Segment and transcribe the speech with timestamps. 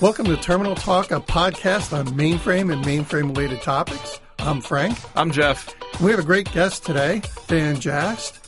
[0.00, 4.20] Welcome to Terminal Talk, a podcast on mainframe and mainframe related topics.
[4.38, 4.96] I'm Frank.
[5.16, 5.74] I'm Jeff.
[6.00, 8.38] We have a great guest today, Dan Jast.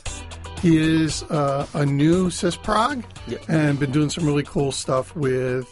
[0.61, 3.43] He is uh, a new sysprog Yep.
[3.49, 5.67] and been doing some really cool stuff with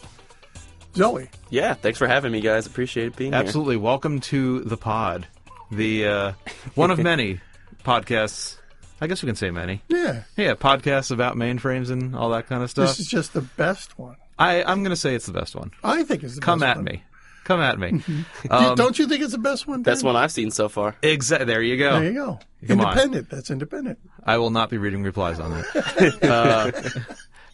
[0.94, 1.26] Zowe.
[1.48, 2.66] Yeah, thanks for having me, guys.
[2.66, 3.40] Appreciate being here.
[3.40, 3.76] Absolutely.
[3.78, 5.26] Welcome to the pod,
[5.70, 6.32] the uh,
[6.74, 7.40] one of many
[7.84, 8.56] podcasts.
[9.00, 9.80] I guess we can say many.
[9.88, 12.88] Yeah, Yeah, podcasts about mainframes and all that kind of stuff.
[12.88, 14.16] this is just the best one.
[14.40, 15.70] I, I'm going to say it's the best one.
[15.84, 16.58] I think it's the best one.
[16.58, 16.84] Come best at one.
[16.86, 17.02] me.
[17.44, 17.90] Come at me.
[18.06, 19.82] Do- Um, Don't you think it's the best one?
[19.82, 20.06] Best Dan?
[20.14, 20.96] one I've seen so far.
[21.02, 21.44] Exactly.
[21.46, 22.00] there you go.
[22.00, 22.38] There you go.
[22.66, 22.88] Come on.
[22.88, 23.30] independent.
[23.30, 23.98] That's independent.
[24.24, 26.18] I will not be reading replies on that.
[26.22, 27.00] uh,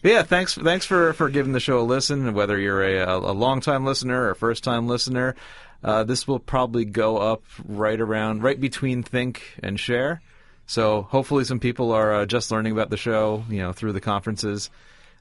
[0.03, 0.55] yeah, thanks.
[0.55, 2.33] Thanks for, for giving the show a listen.
[2.33, 5.35] Whether you're a, a long time listener or a first time listener,
[5.83, 10.21] uh, this will probably go up right around right between think and share.
[10.65, 14.01] So hopefully, some people are uh, just learning about the show, you know, through the
[14.01, 14.69] conferences.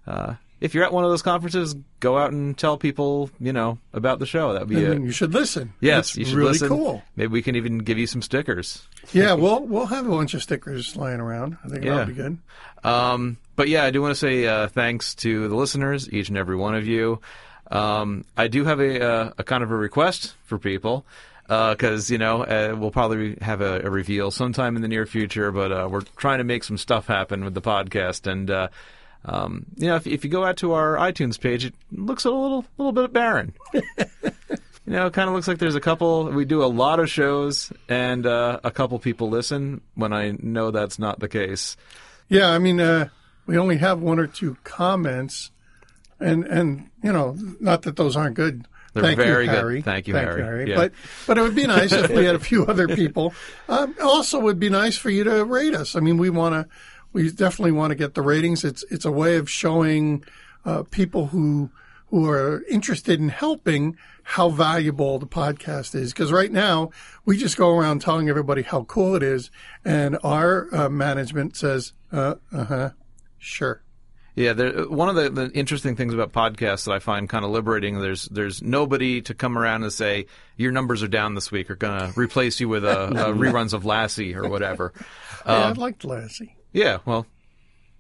[0.07, 3.79] Uh, if you're at one of those conferences, go out and tell people, you know,
[3.93, 4.53] about the show.
[4.53, 5.75] That'd be I a mean, you should listen.
[5.81, 6.09] yes.
[6.11, 6.69] it's you should really listen.
[6.69, 7.03] cool.
[7.15, 8.87] Maybe we can even give you some stickers.
[9.13, 11.57] Yeah, we'll we'll have a bunch of stickers lying around.
[11.65, 11.91] I think Yeah.
[11.97, 12.39] that'll be good.
[12.85, 16.39] Um, but yeah, I do want to say uh, thanks to the listeners, each and
[16.39, 17.21] every one of you.
[17.71, 21.05] Um, I do have a, uh, a kind of a request for people
[21.49, 25.53] because you know uh, we'll probably have a, a reveal sometime in the near future,
[25.53, 28.51] but uh, we're trying to make some stuff happen with the podcast and.
[29.27, 32.31] Um, you know, if, if you go out to our iTunes page, it looks a
[32.31, 33.53] little, little bit barren.
[34.87, 36.31] You know, it kind of looks like there's a couple.
[36.31, 39.81] We do a lot of shows, and uh, a couple people listen.
[39.97, 41.77] When I know that's not the case,
[42.29, 43.09] Yeah, I mean, uh,
[43.47, 45.51] we only have one or two comments,
[46.21, 48.69] and and you know, not that those aren't good.
[48.93, 49.57] They're Thank very you, good.
[49.57, 49.83] Harry.
[49.83, 50.71] Thank you, Harry.
[50.71, 50.77] Yeah.
[50.77, 50.93] But
[51.27, 53.35] but it would be nice if we had a few other people.
[53.69, 55.97] Um, also, it would be nice for you to rate us.
[55.97, 56.73] I mean, we want to,
[57.17, 58.63] we definitely want to get the ratings.
[58.63, 60.23] It's it's a way of showing
[60.67, 61.71] uh, people who
[62.09, 66.13] who are interested in helping how valuable the podcast is.
[66.13, 66.91] Because right now
[67.25, 69.51] we just go around telling everybody how cool it is,
[69.83, 72.91] and our uh, management says, uh huh,
[73.39, 73.83] sure.
[74.35, 77.51] Yeah, there, one of the, the interesting things about podcasts that I find kind of
[77.51, 80.27] liberating there's there's nobody to come around and say
[80.59, 83.73] your numbers are down this week or going to replace you with a, a reruns
[83.73, 84.93] of Lassie or whatever.
[85.47, 86.56] Yeah, Um, I liked Lassie.
[86.77, 87.27] Yeah, well,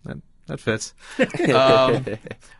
[0.04, 0.92] that, that fits.
[1.54, 2.04] um,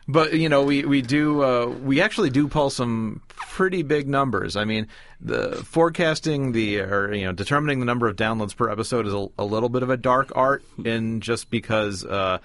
[0.07, 4.55] but you know, we we do uh, we actually do pull some pretty big numbers.
[4.55, 4.87] I mean,
[5.21, 9.27] the forecasting the or you know determining the number of downloads per episode is a,
[9.37, 12.39] a little bit of a dark art, in just because uh,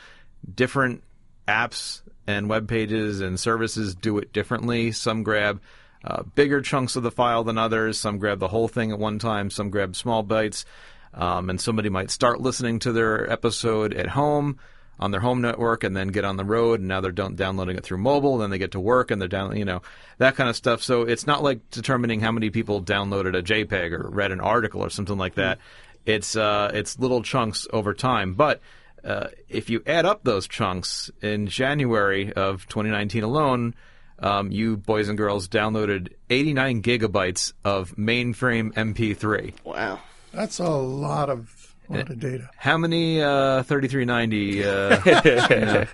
[0.54, 1.02] different
[1.48, 4.92] apps and web pages and services do it differently.
[4.92, 5.62] Some grab
[6.04, 7.98] uh, bigger chunks of the file than others.
[7.98, 9.48] Some grab the whole thing at one time.
[9.48, 10.66] Some grab small bites.
[11.14, 14.58] Um, and somebody might start listening to their episode at home
[14.98, 17.76] on their home network and then get on the road and now they're down- downloading
[17.76, 19.82] it through mobile then they get to work and they're down you know
[20.18, 23.90] that kind of stuff so it's not like determining how many people downloaded a jpeg
[23.92, 25.58] or read an article or something like that
[26.06, 28.60] it's uh, it's little chunks over time but
[29.04, 33.74] uh, if you add up those chunks in January of 2019 alone,
[34.20, 39.54] um, you boys and girls downloaded 89 gigabytes of mainframe MP3.
[39.64, 39.98] Wow.
[40.32, 42.48] That's a lot of lot of data.
[42.56, 44.64] How many uh, 3390?
[44.64, 45.00] Uh,
[45.50, 45.86] you know,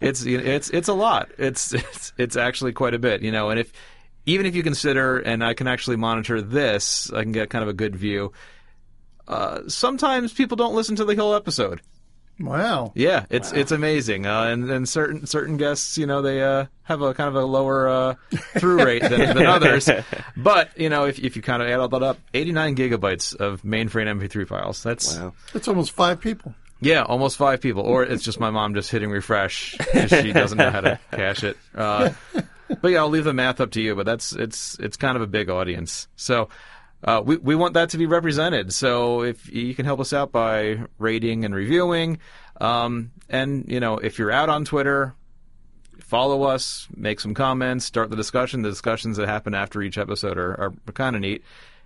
[0.00, 1.30] it's it's it's a lot.
[1.38, 3.50] It's it's it's actually quite a bit, you know.
[3.50, 3.72] And if
[4.26, 7.68] even if you consider, and I can actually monitor this, I can get kind of
[7.68, 8.32] a good view.
[9.26, 11.80] Uh, sometimes people don't listen to the whole episode.
[12.40, 12.92] Wow.
[12.96, 17.00] Yeah, it's it's amazing, uh, and and certain certain guests, you know, they uh, have
[17.02, 18.14] a kind of a lower uh,
[18.58, 19.88] through rate than, than others.
[20.36, 23.62] But you know, if if you kind of add all that up, 89 gigabytes of
[23.62, 24.82] mainframe MP3 files.
[24.82, 25.34] That's Wow.
[25.52, 26.54] That's almost five people.
[26.80, 27.82] yeah, almost five people.
[27.82, 31.44] Or it's just my mom just hitting refresh 'cause she doesn't know how to cache
[31.44, 31.56] it.
[31.74, 32.10] Uh,
[32.80, 33.94] but yeah, I'll leave the math up to you.
[33.94, 36.48] But that's it's it's kind of a big audience, so.
[37.04, 38.72] Uh, we we want that to be represented.
[38.72, 42.18] So if you can help us out by rating and reviewing,
[42.60, 45.14] um, and you know if you're out on Twitter,
[45.98, 48.62] follow us, make some comments, start the discussion.
[48.62, 51.42] The discussions that happen after each episode are, are kind of neat.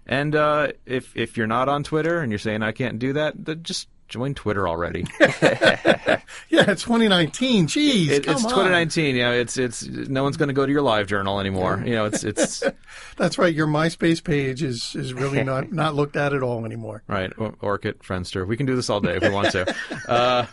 [0.07, 3.63] And uh, if if you're not on Twitter and you're saying I can't do that,
[3.63, 5.05] just join Twitter already.
[6.49, 7.67] Yeah, it's 2019.
[7.67, 8.51] Jeez, It, come it's on.
[8.51, 9.17] 2019.
[9.17, 11.83] Yeah, it's it's no one's going to go to your live journal anymore.
[11.85, 12.63] You know, it's it's
[13.17, 13.53] That's right.
[13.55, 17.03] Your MySpace page is is really not not looked at at all anymore.
[17.09, 17.33] right.
[17.39, 18.47] Or- Orkut, Friendster.
[18.47, 19.75] We can do this all day if we want to.
[20.09, 20.47] Uh,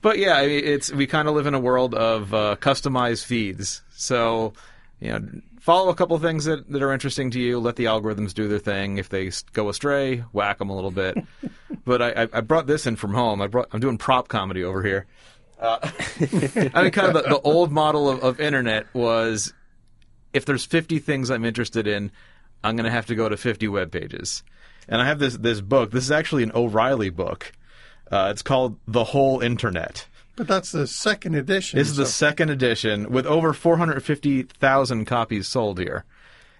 [0.00, 3.82] but yeah, it's we kind of live in a world of uh, customized feeds.
[3.94, 4.52] So
[5.00, 5.28] you know,
[5.62, 7.60] follow a couple of things that, that are interesting to you.
[7.60, 8.98] Let the algorithms do their thing.
[8.98, 11.16] If they go astray, whack them a little bit.
[11.84, 13.40] but I, I, I brought this in from home.
[13.40, 15.06] I brought I'm doing prop comedy over here.
[15.58, 15.78] Uh,
[16.74, 19.54] I mean, kind of the, the old model of, of internet was
[20.32, 22.10] if there's 50 things I'm interested in,
[22.64, 24.42] I'm going to have to go to 50 web pages.
[24.88, 25.92] And I have this this book.
[25.92, 27.52] This is actually an O'Reilly book.
[28.10, 30.08] Uh, it's called The Whole Internet.
[30.36, 31.78] But that's the second edition.
[31.78, 36.04] This is the second edition with over 450,000 copies sold here.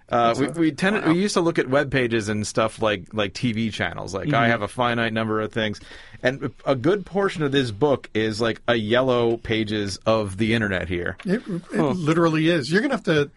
[0.09, 3.33] Uh, we we tended we used to look at web pages and stuff like like
[3.33, 4.13] TV channels.
[4.13, 5.79] Like I have a finite number of things,
[6.21, 10.89] and a good portion of this book is like a yellow pages of the internet
[10.89, 11.17] here.
[11.25, 12.69] It, it literally is.
[12.71, 13.31] You're gonna have to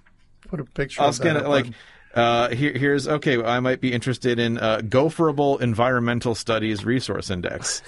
[0.48, 1.00] put a picture.
[1.02, 1.66] I'll of that it up like.
[1.66, 1.74] on-
[2.16, 3.42] Uh, here, here's okay.
[3.42, 7.82] I might be interested in uh, Gopherable Environmental Studies Resource Index.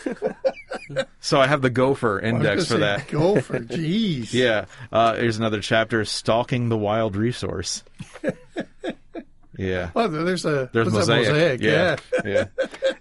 [1.20, 3.08] so I have the Gopher index for that.
[3.08, 4.32] Go for jeez.
[4.34, 4.66] Yeah.
[4.92, 7.82] Uh, here's another chapter: stalking the wild resource.
[9.56, 9.90] yeah.
[9.96, 11.60] Oh, there's a There's that, mosaic.
[11.62, 11.96] Yeah.
[12.24, 12.44] yeah.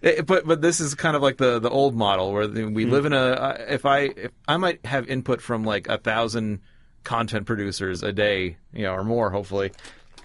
[0.01, 2.85] It- but but this is kind of like the the old model where the, we
[2.85, 3.57] live in a.
[3.68, 6.62] If I if I might have input from like a thousand
[7.03, 9.71] content producers a day, you know, or more, hopefully,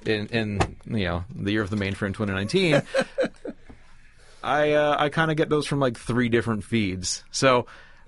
[0.07, 2.83] in in you know the year of the mainframe 2019.
[4.43, 7.25] I uh, I kind of get those from like three different feeds.
[7.31, 7.67] So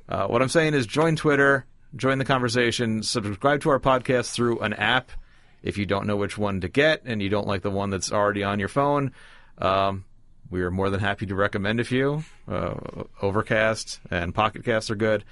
[0.09, 4.61] uh, what I'm saying is join Twitter, join the conversation, subscribe to our podcast through
[4.61, 5.11] an app.
[5.63, 8.13] If you don't know which one to get and you don't like the one that's
[8.13, 9.13] already on your phone,
[9.59, 10.05] um,
[10.51, 12.23] we are more than happy to recommend a few.
[12.47, 12.75] Uh,
[13.23, 15.25] Overcast and Pocket Cast are good.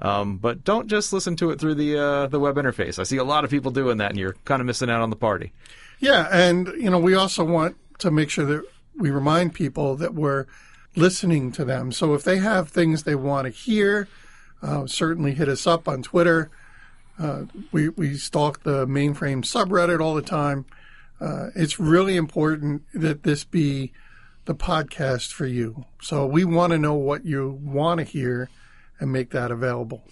[0.00, 2.98] Um, but don't just listen to it through the uh, the web interface.
[2.98, 5.10] I see a lot of people doing that, and you're kind of missing out on
[5.10, 5.52] the party.
[6.00, 8.64] Yeah, and you know we also want to make sure that
[8.96, 10.46] we remind people that we're
[10.96, 11.92] listening to them.
[11.92, 14.08] So if they have things they want to hear,
[14.62, 16.50] uh, certainly hit us up on Twitter.
[17.18, 20.64] Uh, we we stalk the mainframe subreddit all the time.
[21.20, 23.92] Uh, it's really important that this be
[24.46, 25.84] the podcast for you.
[26.00, 28.48] So we want to know what you want to hear
[28.98, 30.02] and make that available.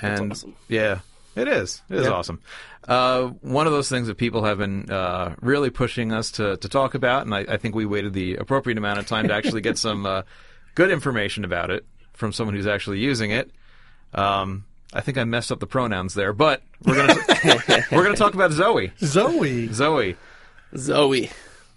[0.00, 0.56] and awesome.
[0.68, 1.00] yeah,
[1.36, 1.82] it is.
[1.90, 2.12] It is Yeah.
[2.12, 2.40] awesome.
[2.88, 6.68] Uh, one of those things that people have been uh, really pushing us to, to
[6.68, 9.60] talk about, and I, I think we waited the appropriate amount of time to actually
[9.60, 10.22] get some uh,
[10.74, 11.84] good information about it
[12.14, 13.50] from someone who's actually using it.
[14.14, 18.34] Um, I think I messed up the pronouns there, but we're gonna we're gonna talk
[18.34, 18.90] about Zowe.
[19.00, 20.16] Zowe, Zowe,
[20.74, 21.30] Zowe.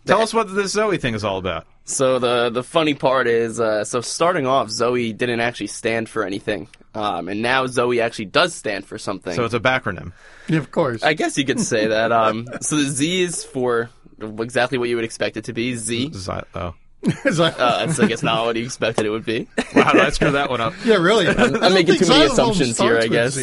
[0.06, 1.66] tell us what this Zowe thing is all about.
[1.86, 6.24] So the the funny part is, uh, so starting off, Zowe didn't actually stand for
[6.24, 9.34] anything, um, and now Zowe actually does stand for something.
[9.36, 10.14] So it's a backronym.
[10.50, 11.04] Of course.
[11.04, 12.12] I guess you could say that.
[12.12, 13.90] Um, so the Z is for
[14.20, 15.76] exactly what you would expect it to be.
[15.76, 16.12] Z.
[16.14, 19.48] Zi- oh, It's like- Uh, that's I guess not what you expected it would be.
[19.76, 20.74] wow, did I screw that one up?
[20.84, 21.28] yeah, really.
[21.28, 23.38] I don't I'm making too many xylophone assumptions here, I guess.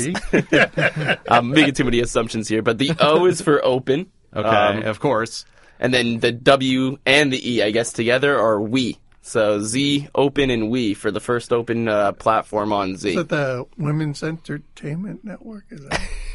[1.28, 4.10] I'm making too many assumptions here, but the O is for open.
[4.34, 5.44] Okay, Um, of course.
[5.80, 8.98] and then the W and the E, I guess, together are we.
[9.26, 13.10] So Z, open, and we for the first open uh, platform on Z.
[13.10, 15.64] Is that the Women's Entertainment Network?
[15.70, 15.84] Is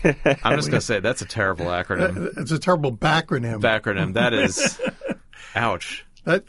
[0.04, 0.40] that?
[0.44, 2.38] I'm just gonna say that's a terrible acronym.
[2.38, 3.62] It's a terrible backronym.
[3.62, 4.14] Backronym.
[4.16, 4.78] That is,
[5.56, 6.06] ouch.
[6.26, 6.44] that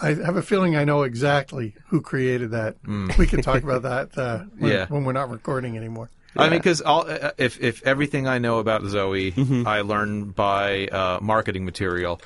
[0.00, 2.76] I have a feeling I know exactly who created that.
[3.18, 4.74] We can talk about that uh, when, Mm.
[4.74, 4.86] Yeah.
[4.88, 6.08] when we're not recording anymore.
[6.34, 6.80] I mean, because
[7.36, 12.22] if if everything I know about Zowe, I learn by uh, marketing material.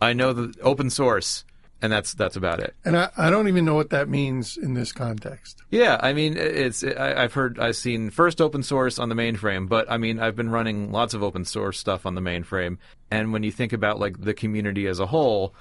[0.00, 1.44] I know the open source,
[1.82, 2.74] and that's that's about it.
[2.84, 5.62] And I, I don't even know what that means in this context.
[5.70, 9.68] Yeah, I mean, it's I, I've heard I've seen first open source on the mainframe,
[9.68, 12.78] but I mean, I've been running lots of open source stuff on the mainframe,
[13.10, 15.54] and when you think about like the community as a whole,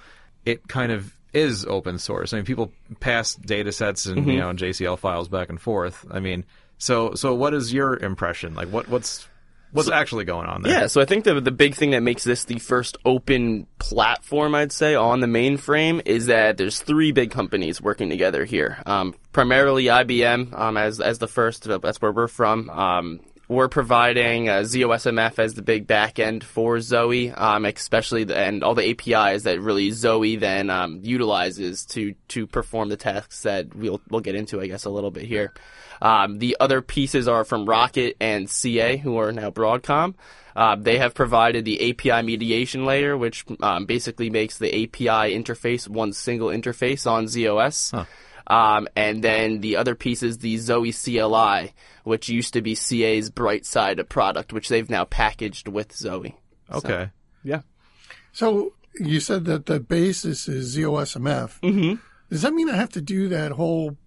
[0.45, 2.33] it kind of is open source.
[2.33, 4.39] I mean, people pass data sets and you mm-hmm.
[4.39, 6.05] know and JCL files back and forth.
[6.11, 6.45] I mean,
[6.77, 8.55] so so what is your impression?
[8.55, 9.27] Like, what what's
[9.71, 10.81] what's actually going on there?
[10.81, 14.55] Yeah, so I think the the big thing that makes this the first open platform,
[14.55, 18.81] I'd say, on the mainframe is that there's three big companies working together here.
[18.85, 21.67] Um, primarily IBM um, as as the first.
[21.67, 22.69] uh, That's where we're from.
[22.69, 28.63] Um, we're providing uh, ZOSMF as the big backend for Zowe, um, especially the, and
[28.63, 33.73] all the APIs that really Zowe then um, utilizes to to perform the tasks that
[33.75, 35.51] we'll we'll get into, I guess, a little bit here.
[36.01, 40.15] Um, the other pieces are from Rocket and CA, who are now Broadcom.
[40.55, 45.87] Uh, they have provided the API mediation layer, which um, basically makes the API interface
[45.87, 48.07] one single interface on ZOS.
[48.47, 53.29] Um, and then the other piece is the Zowe CLI, which used to be CA's
[53.29, 56.33] Brightside product, which they've now packaged with Zowe.
[56.71, 57.09] Okay.
[57.43, 57.61] Yeah.
[58.31, 61.59] So you said that the basis is ZOSMF.
[61.61, 61.95] Mm-hmm.
[62.29, 63.97] Does that mean I have to do that whole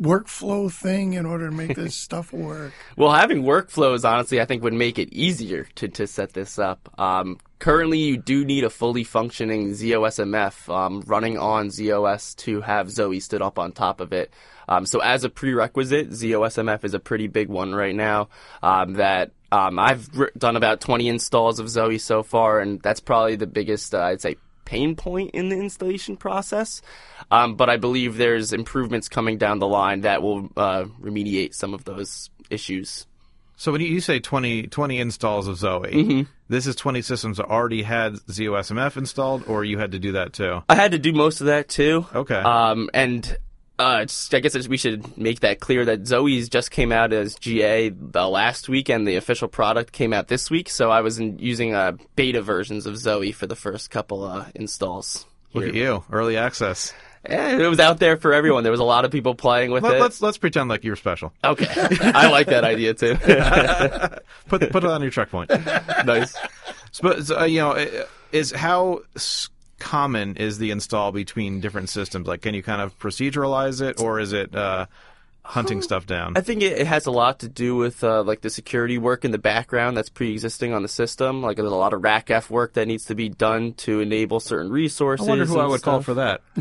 [0.00, 2.72] workflow thing in order to make this stuff work?
[2.96, 6.88] Well, having workflows, honestly, I think would make it easier to, to set this up.
[6.98, 12.88] Um, currently, you do need a fully functioning ZOSMF um, running on ZOS to have
[12.88, 14.32] Zowe stood up on top of it.
[14.68, 18.28] Um, so, as a prerequisite, ZOSMF is a pretty big one right now.
[18.62, 23.36] Um, that um, I've done about 20 installs of Zowe so far, and that's probably
[23.36, 24.36] the biggest, uh, I'd say,
[24.68, 26.82] pain point in the installation process.
[27.30, 31.74] Um, but I believe there's improvements coming down the line that will uh, remediate some
[31.74, 33.06] of those issues.
[33.56, 36.22] So when you say 20, 20 installs of Zowe, Mm-hmm.
[36.48, 40.32] this is 20 systems that already had ZOSMF installed, or you had to do that
[40.32, 40.62] too?
[40.68, 42.06] I had to do most of that too.
[42.14, 42.36] Okay.
[42.36, 43.26] Um, and
[43.80, 47.12] uh, it's- I guess it's- we should make that clear that Zowe's just came out
[47.12, 50.68] as GA the last week, and the official product came out this week.
[50.70, 54.46] So I was in, using uh, beta versions of Zowe for the first couple uh,
[54.54, 55.26] installs.
[55.52, 56.92] Look at you, early access.
[57.24, 58.62] Eh, it was out there for everyone.
[58.62, 60.00] There was a lot of people playing with Let, it.
[60.00, 61.32] let's let's pretend like you're special.
[61.44, 61.66] Okay,
[62.14, 63.16] I like that idea too.
[64.48, 65.50] Put put it on your checkpoint.
[66.06, 66.36] nice.
[67.02, 67.86] But so, uh, you know,
[68.32, 69.00] is how
[69.78, 72.26] common is the install between different systems?
[72.26, 74.86] Like, can you kind of proceduralize it, or is it uh,
[75.48, 76.34] hunting stuff down?
[76.36, 79.24] I think it, it has a lot to do with uh, like the security work
[79.24, 81.42] in the background that's pre-existing on the system.
[81.42, 84.70] Like there's a lot of RACF work that needs to be done to enable certain
[84.70, 85.26] resources.
[85.26, 85.38] I resources.
[85.38, 86.40] wonder who I and would call for that.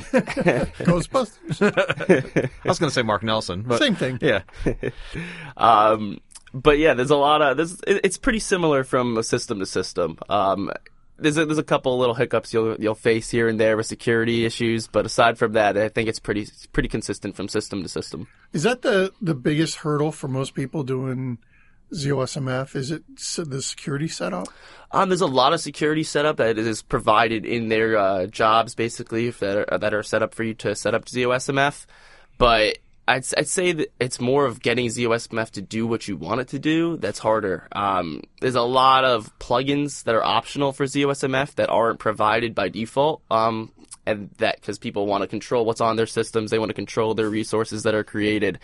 [0.80, 1.62] Ghostbusters.
[2.64, 4.20] I was going to say Mark Nelson, but Same thing.
[4.22, 4.42] Yeah,
[5.58, 6.20] Um,
[6.54, 9.66] but yeah, there's a lot of there's it- it's pretty similar from a system to
[9.66, 10.18] system.
[10.30, 10.72] Um,
[11.20, 14.46] there's a, there's a couple little hiccups you'll you'll face here and there with security
[14.46, 17.90] issues, but aside from that, I think it's pretty it's pretty consistent from system to
[17.90, 18.28] system.
[18.54, 21.40] Is that the, the biggest hurdle for most people doing
[21.94, 22.76] ZOSMF?
[22.76, 23.04] Is it
[23.38, 24.48] the security setup?
[24.92, 29.30] Um, there's a lot of security setup that is provided in their uh, jobs, basically
[29.30, 31.86] that are, that are set up for you to set up ZOSMF.
[32.38, 36.42] But I'd, I'd say that it's more of getting ZOSMF to do what you want
[36.42, 37.68] it to do that's harder.
[37.72, 42.70] Um, there's a lot of plugins that are optional for ZOSMF that aren't provided by
[42.70, 43.22] default.
[43.32, 43.72] Um,
[44.06, 47.14] and that because people want to control what's on their systems, they want to control
[47.14, 48.58] their resources that are created.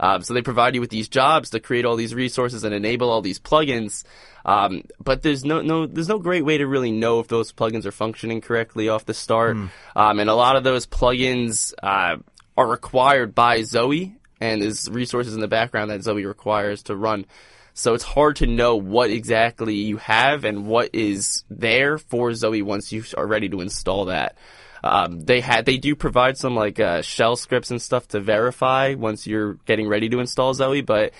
[0.00, 3.08] Um, so they provide you with these jobs to create all these resources and enable
[3.08, 4.02] all these plugins.
[4.44, 7.86] Um, but there's no, no, there's no great way to really know if those plugins
[7.86, 9.56] are functioning correctly off the start.
[9.94, 12.16] Um, and a lot of those plugins uh,
[12.58, 17.24] are required by Zowe, and there's resources in the background that Zowe requires to run.
[17.72, 22.60] So it's hard to know what exactly you have and what is there for Zowe
[22.64, 24.36] once you are ready to install that.
[24.82, 28.94] Um, they had they do provide some like uh, shell scripts and stuff to verify
[28.94, 31.12] once you're getting ready to install Zowe, but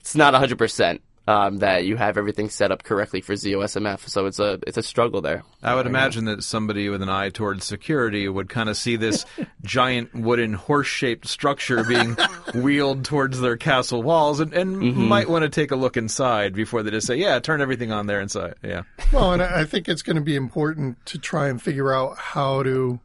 [0.00, 4.08] it's not 100 percent um, that you have everything set up correctly for ZOSMF.
[4.08, 5.44] So it's a it's a struggle there.
[5.62, 9.24] I would imagine that somebody with an eye towards security would kind of see this
[9.62, 12.16] giant wooden horse-shaped structure being
[12.54, 16.82] wheeled towards their castle walls, and, and might want to take a look inside before
[16.82, 18.82] they just say, "Yeah, turn everything on there inside." Yeah.
[19.12, 22.18] Well, and I I think it's going to be important to try and figure out
[22.18, 22.98] how to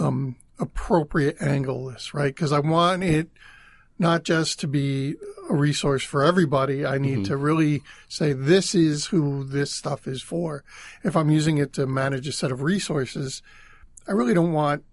[0.00, 2.34] um, appropriate angle this, right?
[2.34, 3.28] Because I want it
[3.98, 5.14] not just to be
[5.48, 6.84] a resource for everybody.
[6.84, 10.64] I need to really say this is who this stuff is for.
[11.02, 13.42] If I'm using it to manage a set of resources,
[14.08, 14.84] I really don't want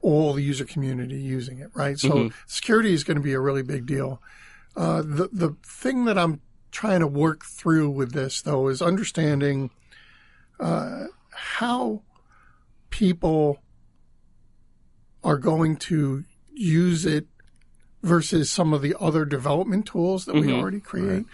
[0.00, 1.98] all the user community using it, right?
[1.98, 4.20] So security is going to be a really big deal.
[4.76, 6.40] Uh, the the thing that I'm
[6.70, 9.70] trying to work through with this though is understanding
[10.58, 12.02] uh, how
[12.90, 13.60] people
[15.22, 17.26] are going to use it
[18.04, 21.24] versus some of the other development tools that we already create.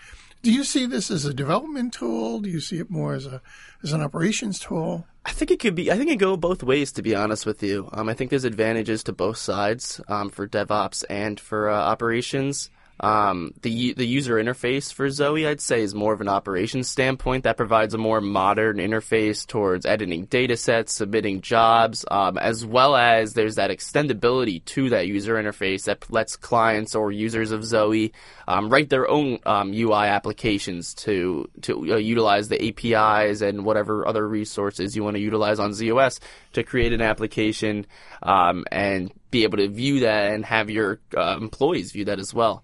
[0.43, 2.41] Do you see this as a development tool?
[2.41, 3.43] Do you see it more as a
[3.83, 5.07] as an operations tool?
[5.27, 5.93] I think it could be.
[5.93, 6.93] I think it go both ways.
[6.93, 10.49] To be honest with you, um, I think there's advantages to both sides um, for
[10.49, 12.71] DevOps and for uh, operations.
[13.01, 17.45] Um, the the user interface for Zowe, I'd say, is more of an operations standpoint
[17.45, 22.95] that provides a more modern interface towards editing data sets, submitting jobs, um, as well
[22.95, 28.11] as there's that extendability to that user interface that lets clients or users of Zowe
[28.47, 34.07] um, write their own um, UI applications to to uh, utilize the APIs and whatever
[34.07, 36.21] other resources you want to utilize on ZOS
[36.53, 37.87] to create an application
[38.23, 42.35] um, and be able to view that and have your uh, employees view that as
[42.35, 42.63] well.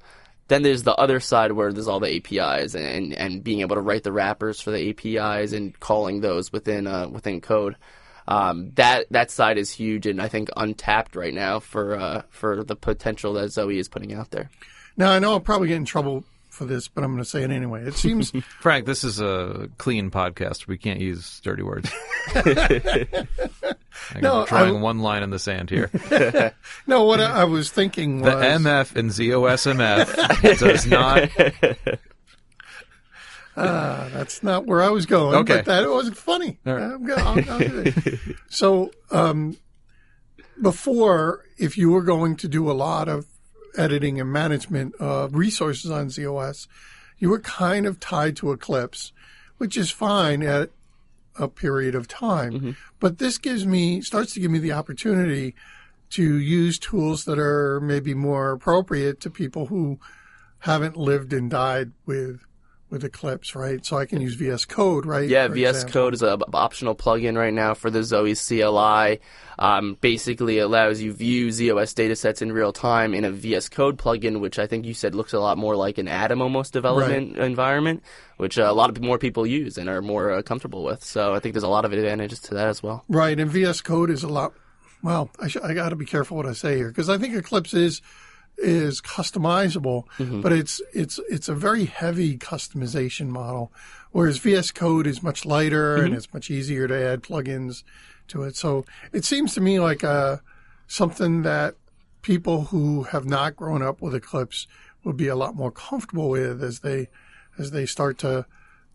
[0.49, 3.83] Then there's the other side where there's all the APIs and, and being able to
[3.83, 7.77] write the wrappers for the APIs and calling those within uh, within code.
[8.29, 12.63] Um, that that side is huge and I think untapped right now for uh, for
[12.63, 14.51] the potential that Zowe is putting out there.
[14.97, 16.25] Now I know I'll probably get in trouble
[16.57, 17.85] for this, but I'm going to say it anyway.
[17.85, 20.67] It seems Frank, this is a clean podcast.
[20.67, 21.91] We can't use dirty words.
[22.35, 25.91] I'm No, drawing I- one line in the sand here.
[26.87, 27.05] no.
[27.05, 31.99] What I, I was thinking The MF and ZOSMF does not.
[33.59, 35.35] Ah, that's not where I was going.
[35.37, 35.57] Okay.
[35.57, 36.59] but that wasn't funny.
[36.65, 36.83] Right.
[36.83, 37.85] I'm I'll- I'll
[38.49, 39.57] so, um,
[40.61, 43.27] before, if you were going to do a lot of
[43.77, 46.67] editing and management of resources on ZOS,
[47.19, 49.13] you were kind of tied to Eclipse,
[49.59, 50.71] which is fine at
[51.39, 52.53] a period of time.
[52.53, 52.71] Mm-hmm.
[53.01, 55.55] But this gives me, starts to give me the opportunity
[56.11, 59.99] to use tools that are maybe more appropriate to people who
[60.61, 62.41] haven't lived and died with
[62.89, 63.85] with Eclipse, right?
[63.85, 65.29] So I can use VS Code, right?
[65.29, 65.93] Yeah, VS example.
[65.93, 69.21] Code is an optional plugin right now for the Zowe CLI.
[69.59, 74.41] Um, basically, allows you view ZOS datasets in real time in a VS Code plugin,
[74.41, 78.03] which I think you said looks a lot more like an Atom almost development environment,
[78.37, 81.03] which uh, a lot of more people use and are more uh, comfortable with.
[81.03, 83.05] So I think there's a lot of advantages to that as well.
[83.09, 84.53] Right, and VS Code is a lot.
[85.03, 87.35] Well, I, sh- I got to be careful what I say here because I think
[87.35, 88.01] Eclipse is
[88.59, 90.05] is customizable,
[90.43, 93.73] but it's it's it's a very heavy customization model,
[94.13, 97.83] whereas VS Code is much lighter and it's much easier to add plugins
[98.29, 98.57] to it.
[98.57, 100.39] So it seems to me like uh,
[100.87, 101.77] something that
[102.23, 104.67] people who have not grown up with Eclipse
[105.05, 107.09] would be a lot more comfortable with as they
[107.59, 108.47] as they start to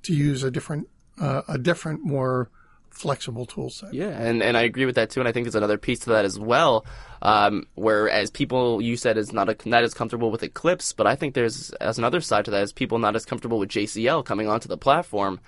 [0.03, 0.88] to use a different
[1.20, 2.50] uh, a different more
[2.91, 3.93] flexible tool set.
[3.93, 5.19] Yeah, and, and I agree with that too.
[5.19, 6.86] And I think there's another piece to that as well,
[7.21, 11.07] um, where as people you said is not a, not as comfortable with Eclipse, but
[11.07, 14.25] I think there's as another side to that is people not as comfortable with JCL
[14.25, 15.39] coming onto the platform.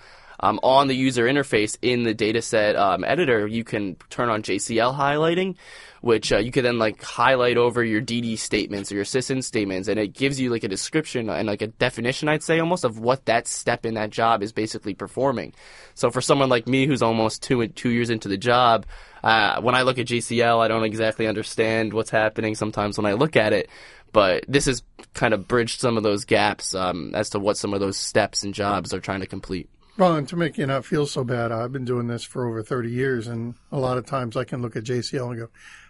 [0.43, 4.93] Um, on the user interface in the dataset um, editor, you can turn on JCL
[4.93, 5.55] highlighting,
[6.01, 9.87] which uh, you can then like highlight over your DD statements or your sysint statements,
[9.87, 12.99] and it gives you like a description and like a definition, I'd say, almost of
[12.99, 15.53] what that step in that job is basically performing.
[15.93, 18.85] So for someone like me who's almost two two years into the job,
[19.23, 23.13] uh, when I look at JCL, I don't exactly understand what's happening sometimes when I
[23.13, 23.69] look at it.
[24.11, 24.83] But this has
[25.13, 28.43] kind of bridged some of those gaps um, as to what some of those steps
[28.43, 29.69] and jobs are trying to complete.
[29.97, 32.63] Well, and to make you not feel so bad, I've been doing this for over
[32.63, 35.49] 30 years, and a lot of times I can look at JCL and go,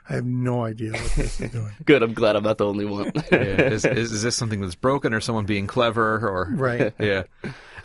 [0.09, 1.71] I have no idea what this is doing.
[1.85, 2.03] Good.
[2.03, 3.13] I'm glad I'm not the only one.
[3.31, 3.39] Yeah.
[3.39, 6.93] Is, is, is this something that's broken or someone being clever or Right.
[6.99, 7.23] yeah.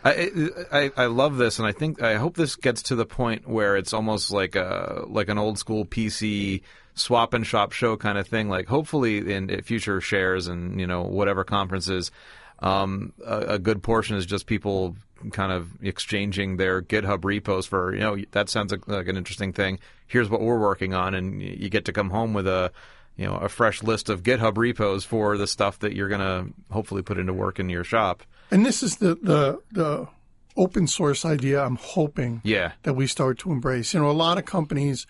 [0.04, 0.30] I,
[0.70, 3.76] I I love this, and I think I hope this gets to the point where
[3.76, 6.62] it's almost like a like an old school PC
[6.94, 8.48] swap and shop show kind of thing.
[8.48, 12.12] Like hopefully in, in future shares and you know whatever conferences,
[12.60, 14.96] um, a, a good portion is just people
[15.32, 19.52] kind of exchanging their GitHub repos for you know that sounds like, like an interesting
[19.52, 19.78] thing.
[20.06, 22.72] Here's what we're working on, and you get to come home with a
[23.16, 27.02] you know a fresh list of GitHub repos for the stuff that you're gonna hopefully
[27.02, 28.22] put into work in your shop.
[28.50, 30.08] And this is the, the, the
[30.56, 32.72] open source idea I'm hoping Yeah.
[32.84, 33.92] that we start to embrace.
[33.92, 35.06] You know, a lot of companies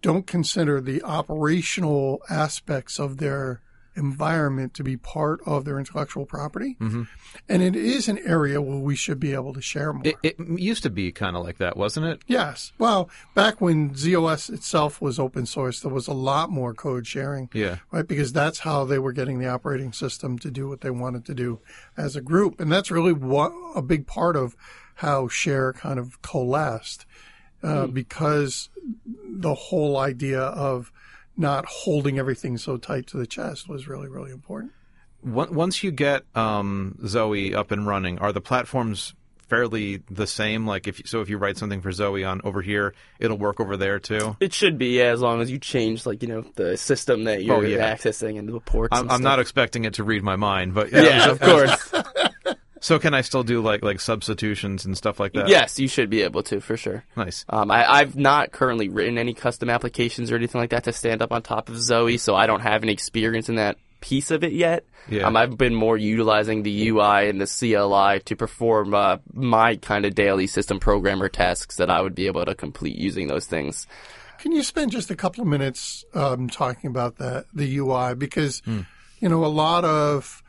[0.00, 3.60] don't consider the operational aspects of their
[3.94, 6.76] environment to be part of their intellectual property.
[6.80, 7.02] Mm-hmm.
[7.48, 10.02] And it is an area where we should be able to share more.
[10.04, 12.22] It, it used to be kind of like that, wasn't it?
[12.26, 12.72] Yes.
[12.78, 17.48] Well, back when ZOS itself was open source, there was a lot more code sharing.
[17.52, 17.78] Yeah.
[17.90, 18.06] Right.
[18.06, 21.34] Because that's how they were getting the operating system to do what they wanted to
[21.34, 21.60] do
[21.96, 22.60] as a group.
[22.60, 24.56] And that's really what a big part of
[24.96, 27.06] how share kind of coalesced,
[27.62, 28.68] uh, because
[29.24, 30.92] the whole idea of
[31.42, 34.72] not holding everything so tight to the chest was really, really important.
[35.22, 39.14] Once you get um, Zowe up and running, are the platforms
[39.48, 40.66] fairly the same?
[40.66, 43.76] Like if so, if you write something for Zowe on over here, it'll work over
[43.76, 44.36] there too.
[44.40, 47.44] It should be, yeah, as long as you change, like, you know, the system that
[47.44, 47.94] you're Oh, yeah.
[47.94, 48.88] accessing and the ports.
[48.96, 49.22] I'm, and I'm stuff.
[49.30, 51.92] not expecting it to read my mind, but Yeah, of course.
[52.82, 55.48] So can I still do like like substitutions and stuff like that?
[55.48, 57.04] yes, you should be able to, for sure.
[57.16, 57.44] Nice.
[57.48, 61.22] Um, I, I've not currently written any custom applications or anything like that to stand
[61.22, 64.42] up on top of Zowe, so I don't have any experience in that piece of
[64.42, 64.84] it yet.
[65.08, 65.28] Yeah.
[65.28, 70.04] Um, I've been more utilizing the UI and the CLI to perform uh, my kind
[70.04, 73.86] of daily system programmer tasks that I would be able to complete using those things.
[74.38, 78.60] Can you spend just a couple of minutes um, talking about that the UI because
[78.66, 80.41] you know a lot of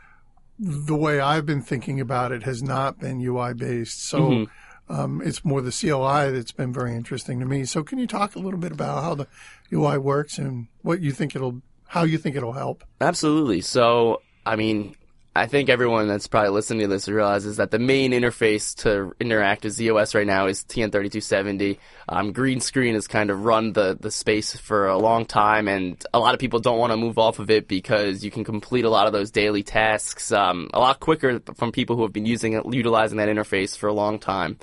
[0.63, 4.47] the way I've been thinking about it has not been UI based, so
[4.89, 7.65] um, it's more the CLI that's been very interesting to me.
[7.65, 9.27] So can you talk a little bit about how the
[9.71, 12.83] UI works and what you think it'll how you think it'll help?
[13.01, 13.61] Absolutely.
[13.61, 14.95] So, I mean,
[15.35, 19.63] I think everyone that's probably listening to this realizes that the main interface to interact
[19.63, 21.79] with ZOS right now is TN3270.
[22.07, 26.03] Um, green screen has kind of run the, the space for a long time, and
[26.13, 28.85] a lot of people don't want to move off of it because you can complete
[28.85, 32.27] a lot of those daily tasks um, a lot quicker from people who have been
[32.27, 34.59] using it, utilizing that interface for a long time.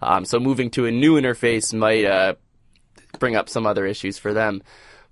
[0.00, 2.34] Um, so moving to a new interface might uh,
[3.18, 4.62] bring up some other issues for them.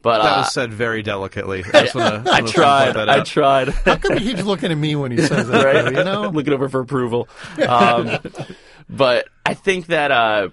[0.03, 1.63] But That uh, was said very delicately.
[1.75, 2.85] I, just wanna, I wanna tried.
[2.85, 3.69] point that I tried.
[3.71, 5.65] How come he keeps looking at me when he says that?
[5.65, 5.85] right?
[5.85, 6.29] though, You know?
[6.31, 7.29] looking over for approval.
[7.67, 8.19] Um,
[8.89, 10.49] but I think that uh,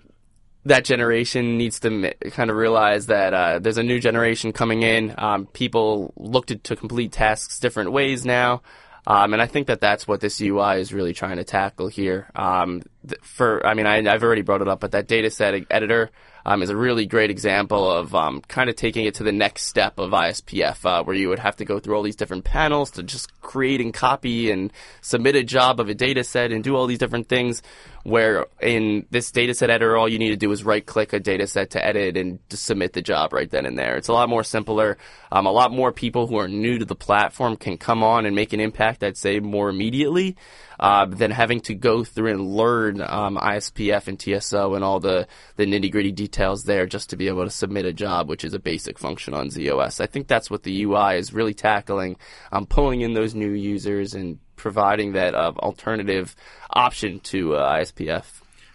[0.66, 4.84] that generation needs to m- kind of realize that uh, there's a new generation coming
[4.84, 5.16] in.
[5.18, 8.62] Um, people look to, to complete tasks different ways now.
[9.08, 12.30] Um, and I think that that's what this UI is really trying to tackle here.
[12.36, 15.56] Um, th- for, I mean, I, I've already brought it up, but that data set
[15.72, 16.12] editor
[16.46, 19.64] um, is a really great example of um, kind of taking it to the next
[19.64, 22.92] step of ISPF, uh, where you would have to go through all these different panels
[22.92, 24.72] to just create and copy and
[25.02, 27.62] submit a job of a data set and do all these different things.
[28.04, 31.20] Where in this data set editor, all you need to do is right click a
[31.20, 33.98] data set to edit and submit the job right then and there.
[33.98, 34.98] It's a lot more simpler.
[35.32, 38.36] Um, a lot more people who are new to the platform can come on and
[38.36, 40.38] make an impact, I'd say, more immediately
[40.80, 45.28] uh, than having to go through and learn um, ISPF and TSO and all the,
[45.58, 48.54] the nitty gritty details there just to be able to submit a job, which is
[48.54, 50.00] a basic function on ZOS.
[50.00, 52.18] I think that's what the UI is really tackling,
[52.52, 56.36] um, pulling in those new users and providing that uh, alternative
[56.70, 58.26] option to uh, ISPF.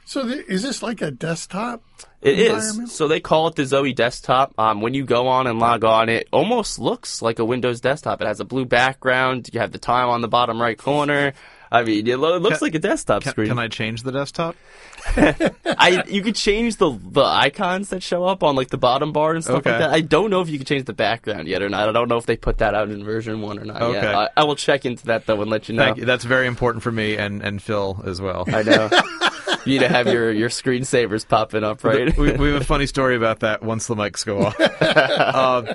[0.05, 1.83] So th- is this like a desktop?
[2.21, 2.93] It is.
[2.93, 4.55] So they call it the Zowe desktop.
[4.59, 8.21] Um, when you go on and log on, it almost looks like a Windows desktop.
[8.23, 9.51] It has a blue background.
[9.53, 11.35] You have the time on the bottom right corner.
[11.75, 13.49] I mean, it, lo- it looks like a desktop Can, screen.
[13.49, 14.55] can I change the desktop?
[15.17, 19.35] I you could change the the icons that show up on like the bottom bar
[19.35, 19.71] and stuff Okay.
[19.71, 19.91] like that.
[19.91, 21.89] I don't know if you can change the background yet or not.
[21.89, 24.01] I don't know if they put that out in version one or not Okay.
[24.01, 24.15] yet.
[24.15, 25.85] I, I will check into that though and let you know.
[25.85, 26.05] Thank you.
[26.07, 28.45] That's very important for me and, and Phil as well.
[28.47, 28.89] I know.
[29.73, 32.17] you to have your your screensavers popping up, right?
[32.17, 34.57] we, we have a funny story about that once the mics go off.
[34.81, 35.75] uh,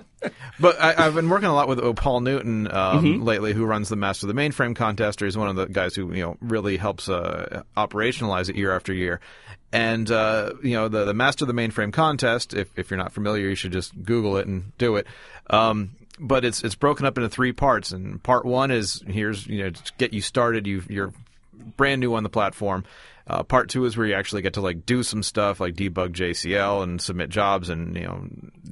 [0.60, 3.24] but I, I've been working a lot with uh, Paul Newton um, Mm-hmm.
[3.24, 5.22] lately, who runs the Master of the Mainframe contest.
[5.22, 8.76] Or he's one of the guys who you know really helps uh, operationalize it year
[8.76, 9.20] after year.
[9.72, 12.54] And uh, you know the the Master of the Mainframe contest.
[12.54, 15.08] If if you're not familiar, you should just Google it and do it.
[15.50, 19.64] Um, but it's it's broken up into three parts, and part one is here's you
[19.64, 20.68] know to get you started.
[20.68, 21.14] You you're
[21.78, 22.86] brand new on the platform.
[23.28, 26.14] Uh, part two is where you actually get to like do some stuff like debug
[26.14, 28.28] JCL and submit jobs and you know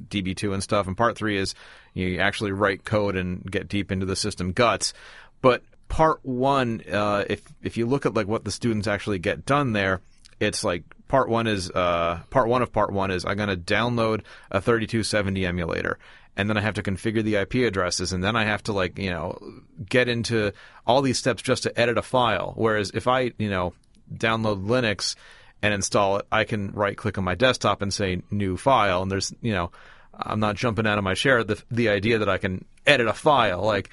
[0.08, 0.86] DB2 and stuff.
[0.86, 1.54] And part three is
[1.94, 4.94] you actually write code and get deep into the system guts.
[5.40, 9.46] But part one, uh, if if you look at like what the students actually get
[9.46, 10.00] done there,
[10.40, 13.56] it's like part one is uh, part one of part one is I'm going to
[13.56, 15.98] download a 3270 emulator
[16.38, 18.98] and then I have to configure the IP addresses, and then I have to like
[18.98, 19.38] you know
[19.86, 20.52] get into
[20.86, 22.54] all these steps just to edit a file.
[22.56, 23.74] Whereas if I you know
[24.14, 25.16] download Linux
[25.60, 29.10] and install it, I can right click on my desktop and say new file, and
[29.10, 29.72] there's you know
[30.14, 33.12] I'm not jumping out of my chair the the idea that I can edit a
[33.12, 33.90] file like.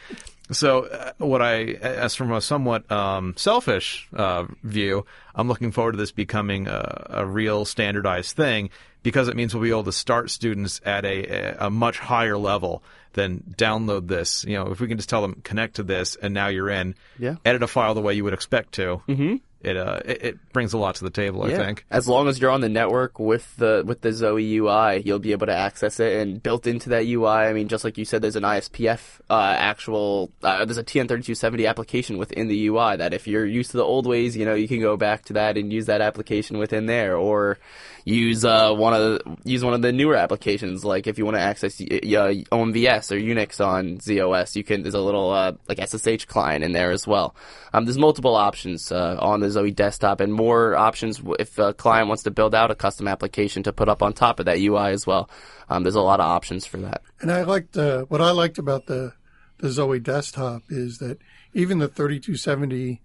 [0.51, 5.93] So, uh, what I, as from a somewhat um, selfish uh, view, I'm looking forward
[5.93, 8.69] to this becoming a, a real standardized thing
[9.01, 12.83] because it means we'll be able to start students at a, a, much higher level
[13.13, 14.43] than download this.
[14.43, 16.95] You know, if we can just tell them connect to this and now you're in,
[17.19, 17.35] Yeah.
[17.45, 19.01] edit a file the way you would expect to.
[19.07, 19.35] Mm-hmm.
[19.65, 21.41] It, uh, it it brings a lot to the table.
[21.41, 21.85] I think.
[21.89, 25.31] As long as you're on the network with the with the Zowe UI, you'll be
[25.31, 26.21] able to access it.
[26.21, 29.55] And built into that UI, I mean, just like you said, there's an ISPF uh,
[29.57, 33.83] actual, uh, there's a TN3270 application within the UI that if you're used to the
[33.83, 36.85] old ways, you know, you can go back to that and use that application within
[36.85, 37.57] there, or
[38.05, 40.85] use uh, one of the, use one of the newer applications.
[40.85, 44.83] Like if you want to access uh, OMVS or Unix on ZOS, you can.
[44.83, 47.35] There's a little uh, like SSH client in there as well.
[47.73, 52.07] Um, there's multiple options uh, on the Zowe desktop, and more options if a client
[52.07, 54.91] wants to build out a custom application to put up on top of that UI
[54.91, 55.29] as well.
[55.67, 57.01] Um, there's a lot of options for that.
[57.19, 59.13] And I liked uh, what I liked about the
[59.57, 61.17] the Zowe desktop is that
[61.53, 63.01] even the 3270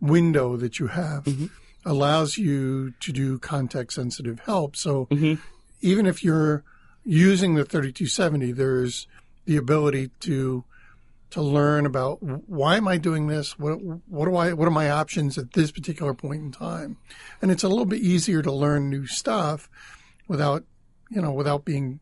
[0.00, 1.26] window that you have
[1.86, 4.76] allows you to do context sensitive help.
[4.76, 5.40] So mm-hmm.
[5.80, 6.64] even if you're
[7.04, 9.06] using the 3270, there's
[9.46, 10.64] the ability to
[11.28, 13.58] to learn about why am I doing this?
[13.58, 16.98] What what do I what are my options at this particular point in time?
[17.40, 19.68] And it's a little bit easier to learn new stuff
[20.28, 20.64] without
[21.08, 22.00] you know without being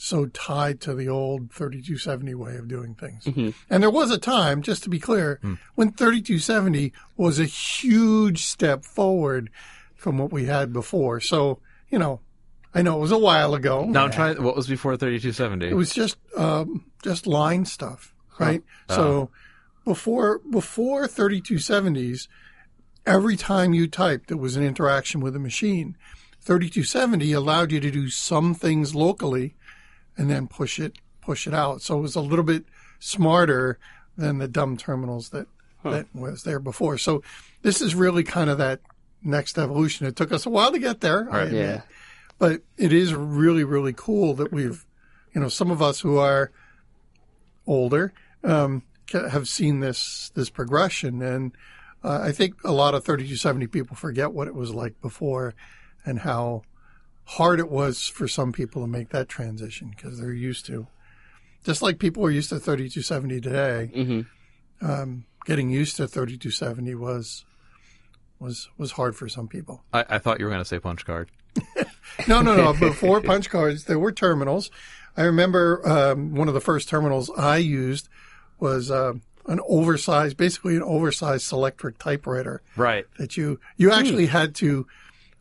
[0.00, 3.24] so tied to the old 3270 way of doing things.
[3.24, 3.50] Mm-hmm.
[3.68, 5.54] And there was a time, just to be clear, hmm.
[5.74, 9.50] when 3270 was a huge step forward
[9.96, 11.20] from what we had before.
[11.20, 11.58] So,
[11.90, 12.20] you know,
[12.72, 13.84] I know it was a while ago.
[13.84, 14.40] Now I'm trying.
[14.40, 15.68] What was before 3270?
[15.68, 18.44] It was just um, just line stuff, oh.
[18.44, 18.62] right?
[18.88, 18.94] Uh-huh.
[18.94, 19.30] So
[19.84, 22.28] before before 3270s,
[23.04, 25.96] every time you typed, it was an interaction with a machine.
[26.40, 29.56] 3270 allowed you to do some things locally,
[30.18, 31.80] and then push it push it out.
[31.80, 32.64] So it was a little bit
[32.98, 33.78] smarter
[34.16, 35.46] than the dumb terminals that
[35.84, 36.98] that was there before.
[36.98, 37.22] So
[37.62, 38.80] this is really kind of that
[39.22, 40.06] next evolution.
[40.06, 41.60] It took us a while to get there, I admit.
[41.60, 41.80] Yeah.
[42.38, 44.84] but it is really really cool that we've,
[45.34, 46.50] you know, some of us who are
[47.66, 51.52] older um, have seen this this progression, and
[52.02, 55.54] uh, I think a lot of 3270 people forget what it was like before,
[56.04, 56.62] and how
[57.32, 60.86] hard it was for some people to make that transition because they're used to,
[61.64, 63.90] just like people are used to 3270 today.
[63.94, 64.90] Mm-hmm.
[64.90, 67.44] Um, getting used to 3270 was
[68.38, 69.82] was was hard for some people.
[69.92, 71.30] I, I thought you were going to say punch card.
[72.26, 72.72] No, no, no.
[72.88, 74.70] Before punch cards, there were terminals.
[75.16, 78.08] I remember um, one of the first terminals I used
[78.58, 79.12] was uh,
[79.46, 83.06] an oversized, basically an oversized Selectric typewriter Right.
[83.18, 84.86] that you you actually had to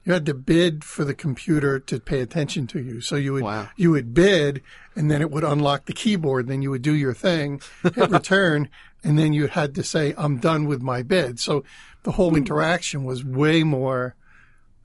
[0.08, 3.02] you had to bid for the computer to pay attention to you.
[3.02, 3.68] So you would Wow.
[3.76, 4.62] you would bid,
[4.96, 6.48] and then it would unlock the keyboard.
[6.48, 8.70] Then you would do your thing, hit return,
[9.04, 11.66] and then you had to say, "I'm done with my bid." So
[12.04, 14.16] the whole interaction was way more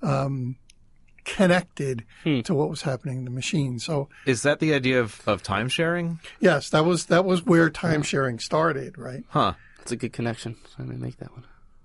[0.03, 0.57] um,
[1.25, 3.79] connected to what was happening in the machine.
[3.79, 6.19] So Is that the idea of, of time sharing?
[6.41, 9.23] yes, that was that was where time sharing started, right?
[9.29, 9.55] Huh.
[9.79, 10.57] That's a good connection.
[10.67, 11.45] So I didn't make that one.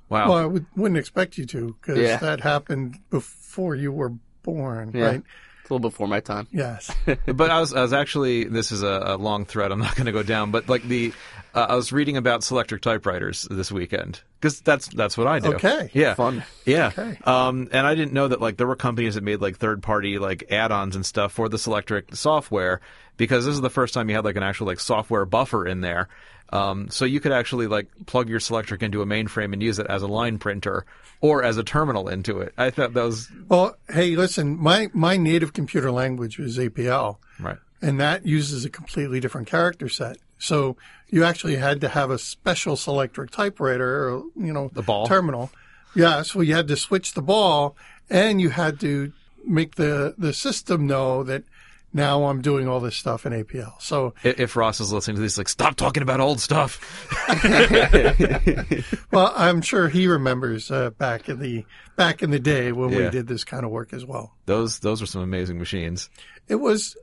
[0.10, 0.30] Wow.
[0.30, 2.18] Well, I would, wouldn't expect you to because Yeah.
[2.18, 5.06] that happened before you were born, Yeah.
[5.06, 5.24] right?
[5.62, 6.48] It's a little before my time.
[6.52, 6.90] Yes.
[7.26, 9.72] but I was, I was actually, this is a, a long thread.
[9.74, 11.12] I'm not going to go down, but like the,
[11.54, 15.56] uh, I was reading about Selectric typewriters this weekend because that's that's what I do.
[15.56, 15.90] Okay.
[15.94, 16.14] Yeah.
[16.14, 16.44] Fun.
[16.66, 16.88] Yeah.
[16.98, 17.18] Okay.
[17.26, 20.20] Um, and I didn't know that like there were companies that made like third party
[20.20, 22.80] like add-ons and stuff for the Selectric software
[23.18, 25.82] because this is the first time you had like an actual like software buffer in
[25.82, 26.08] there.
[26.54, 29.88] Um, so you could actually like plug your Selectric into a mainframe and use it
[29.88, 30.86] as a line printer
[31.20, 32.54] or as a terminal into it.
[32.58, 37.58] I thought that was Well, hey, listen, my, my native computer language was APL, right.
[37.82, 40.18] and that uses a completely different character set.
[40.40, 40.78] So
[41.10, 45.08] you actually had to have a special Selectric typewriter or, you know, The ball?
[45.08, 45.50] terminal.
[45.96, 47.76] Yeah, so you had to switch the ball
[48.10, 49.12] and you had to
[49.44, 51.44] make the, the system know that
[51.94, 53.74] now I'm doing all this stuff in APL.
[53.82, 56.80] So, I- If Ross is listening to this, like, stop talking about old stuff.
[59.12, 63.10] well, I'm sure he remembers uh, back in the back in the day when we
[63.10, 64.36] did this kind of work as well.
[64.46, 66.10] Those those were some amazing machines.
[66.48, 66.96] It was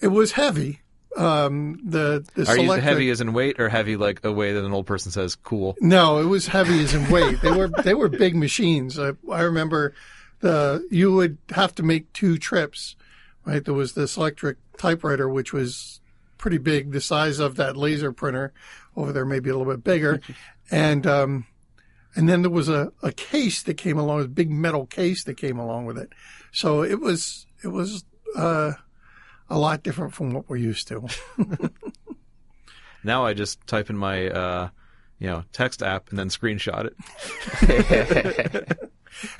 [0.00, 0.80] it was heavy.
[1.16, 4.64] Um, the the Are you heavy as in weight, or heavy like a way that
[4.64, 5.76] an old person says cool?
[5.80, 7.40] No, it was heavy as in weight.
[7.40, 8.98] They were they were big machines.
[8.98, 9.94] I, I remember
[10.40, 12.94] the you would have to make two trips.
[13.48, 16.02] Right, there was this electric typewriter which was
[16.36, 18.52] pretty big, the size of that laser printer
[18.94, 20.20] over there, maybe a little bit bigger,
[20.70, 21.46] and um,
[22.14, 25.38] and then there was a, a case that came along, a big metal case that
[25.38, 26.12] came along with it.
[26.52, 28.04] So it was it was
[28.36, 28.72] uh,
[29.48, 31.06] a lot different from what we're used to.
[33.04, 34.68] Now I just type in my uh,
[35.18, 38.78] you know text app and then screenshot it.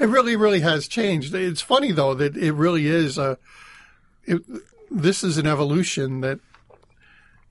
[0.01, 1.35] It really, really has changed.
[1.35, 3.39] It's funny though that it really is a.
[4.29, 4.43] It,
[4.91, 6.41] this is an evolution that,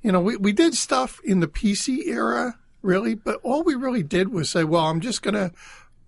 [0.01, 4.03] you know, we we did stuff in the PC era, really, but all we really
[4.03, 5.51] did was say, well, I'm just gonna,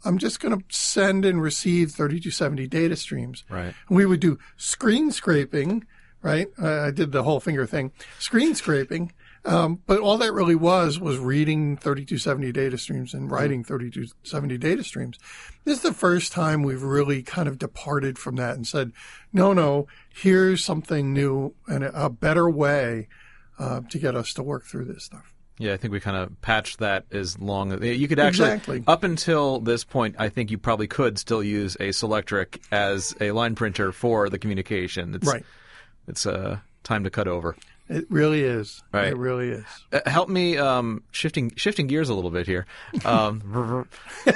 [0.06, 3.44] I'm just gonna send and receive 3270 data streams.
[3.50, 3.74] Right.
[3.88, 5.86] And we would do screen scraping,
[6.22, 6.48] right?
[6.62, 9.12] Uh, I did the whole finger thing, screen scraping.
[9.45, 14.84] Um, but all that really was was reading 3270 data streams and writing 3270 data
[14.84, 15.17] streams.
[15.63, 18.91] This is the first time we've really kind of departed from that and said,
[19.32, 23.08] no, no, here's something new and a a better way
[23.60, 25.34] uh, to get us to work through this stuff.
[25.58, 28.52] Yeah, I think we kind of patched that as long as you could actually.
[28.52, 28.84] Exactly.
[28.88, 33.32] Up until this point, I think you probably could still use a Selectric as a
[33.32, 35.13] line printer for the communication.
[35.13, 35.43] It's, Right.
[36.08, 37.58] It's uh, time to cut over.
[37.89, 38.84] It really is.
[38.93, 39.08] Right.
[39.08, 39.65] It really is.
[39.91, 42.65] Uh, help me um, shifting shifting gears a little bit here.
[43.04, 43.88] Um,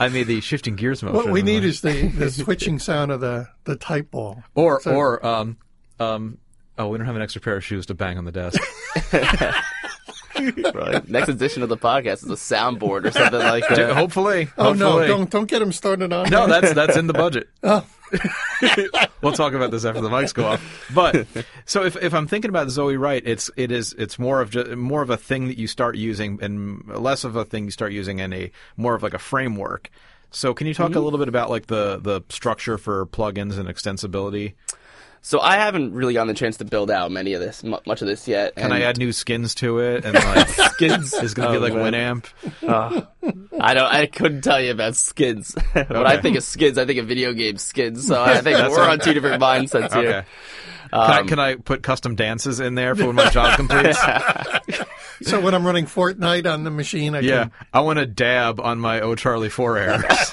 [0.00, 1.16] I made the shifting gears motion.
[1.16, 4.42] What we need is the, the switching sound of the, the type ball.
[4.54, 5.56] or So- or um
[6.00, 6.38] um.
[6.80, 8.60] Oh, we don't have an extra pair of shoes to bang on the desk.
[10.72, 11.08] Right.
[11.08, 13.92] Next edition of the podcast is a soundboard or something like that.
[13.96, 15.04] hopefully, Oh no!
[15.04, 16.30] Don't don't get him started on.
[16.30, 16.60] No, that.
[16.62, 17.48] that's that's in the budget.
[17.64, 17.84] Oh.
[19.22, 20.86] we'll talk about this after the mics go off.
[20.94, 21.26] But
[21.64, 24.70] so if if I'm thinking about Zowe right, it's it is it's more of just,
[24.70, 27.92] more of a thing that you start using and less of a thing you start
[27.92, 29.90] using in a more of like a framework.
[30.30, 31.04] So can you talk a mm-hmm.
[31.04, 34.54] little bit about like the the structure for plugins and extensibility?
[35.20, 38.00] So I haven't really gotten the chance to build out many of this, mu- much
[38.02, 38.54] of this yet.
[38.56, 40.04] Can I add new skins to it?
[40.04, 41.12] And like, skins?
[41.12, 42.22] is going to be Oh, like man.
[42.22, 42.26] Winamp.
[42.62, 43.06] Oh,
[43.60, 43.92] I don't.
[43.92, 45.54] I couldn't tell you about skins.
[45.72, 48.06] when I think of skids, I think of video game skids.
[48.06, 50.00] So I think we're on two different mindsets Okay.
[50.00, 50.26] here.
[50.90, 53.98] Can, I, Um, can I put custom dances in there for when my job completes?
[55.22, 58.58] So when I'm running Fortnite on the machine, I yeah, can I want to dab
[58.60, 60.32] on my O Charlie Four errors.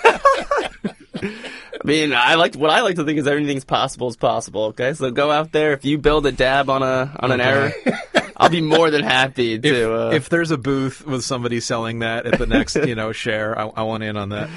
[1.85, 4.63] I mean, I like what I like to think is everything's possible is possible.
[4.65, 5.73] Okay, so go out there.
[5.73, 7.73] If you build a dab on a on an error,
[8.37, 9.93] I'll be more than happy if, to.
[9.93, 13.57] uh, if there's a booth with somebody selling that at the next, you know, share,
[13.57, 14.49] I, I want in on that.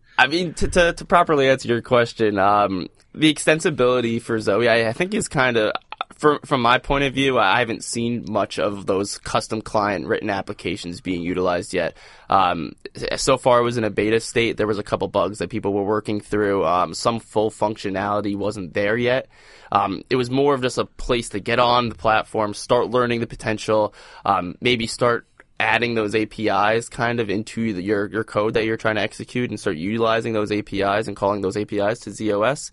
[0.18, 4.88] I mean, to, to, to properly answer your question, um, the extensibility for Zowe, I,
[4.88, 5.72] I think is kind of,
[6.16, 10.30] from from my point of view, I haven't seen much of those custom client written
[10.30, 11.96] applications being utilized yet.
[12.30, 12.72] Um,
[13.16, 14.56] so far, it was in a beta state.
[14.56, 16.64] There was a couple bugs that people were working through.
[16.64, 19.28] Um, some full functionality wasn't there yet.
[19.70, 23.20] Um, it was more of just a place to get on the platform, start learning
[23.20, 25.26] the potential, um, maybe start
[25.58, 29.50] adding those APIs kind of into the, your your code that you're trying to execute
[29.50, 32.70] and start utilizing those APIs and calling those APIs to ZOS.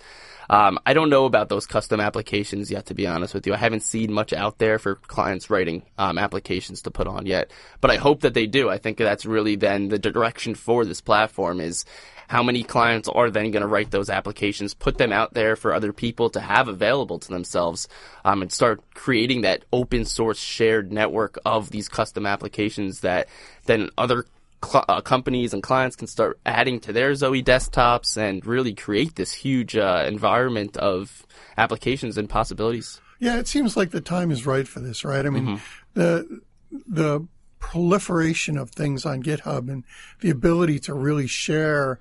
[0.50, 3.54] Um, I don't know about those custom applications yet, to be honest with you.
[3.54, 7.52] I haven't seen much out there for clients writing um, applications to put on yet,
[7.80, 8.70] but I hope that they do.
[8.70, 11.86] I think that's really then the direction for this platform is
[12.28, 15.74] how many clients are then going to write those applications, put them out there for
[15.74, 17.88] other people to have available to themselves,
[18.26, 23.28] um, and start creating that open source shared network of these custom applications that
[23.66, 24.26] then other
[24.64, 29.16] cl- uh, companies and clients can start adding to their Zowe desktops and really create
[29.16, 31.26] this huge uh, environment of
[31.58, 33.02] applications and possibilities.
[33.20, 35.26] Yeah, it seems like the time is right for this, right?
[35.26, 35.62] I mean,
[35.94, 36.42] the
[36.88, 37.28] the
[37.60, 39.84] proliferation of things on GitHub and
[40.20, 42.00] the ability to really share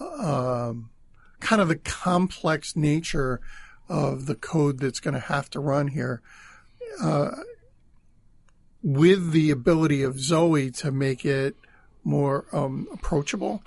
[0.00, 0.90] um,
[1.38, 3.40] kind of the complex nature
[3.88, 6.22] of the code that's going to have to run here.
[7.02, 7.30] Uh,
[8.82, 11.56] with the ability of Zowe to make it
[12.04, 13.62] more um, approachable,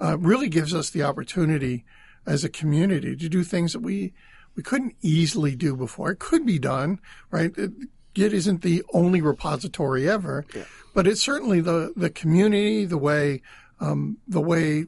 [0.00, 1.84] uh, really gives us the opportunity
[2.26, 4.12] as a community to do things that we
[4.54, 6.10] we couldn't easily do before.
[6.12, 7.52] It could be done, right?
[7.56, 7.72] It,
[8.14, 10.44] Git isn't the only repository ever,
[10.94, 13.40] but it's certainly the the community, the way
[13.80, 14.84] um, the way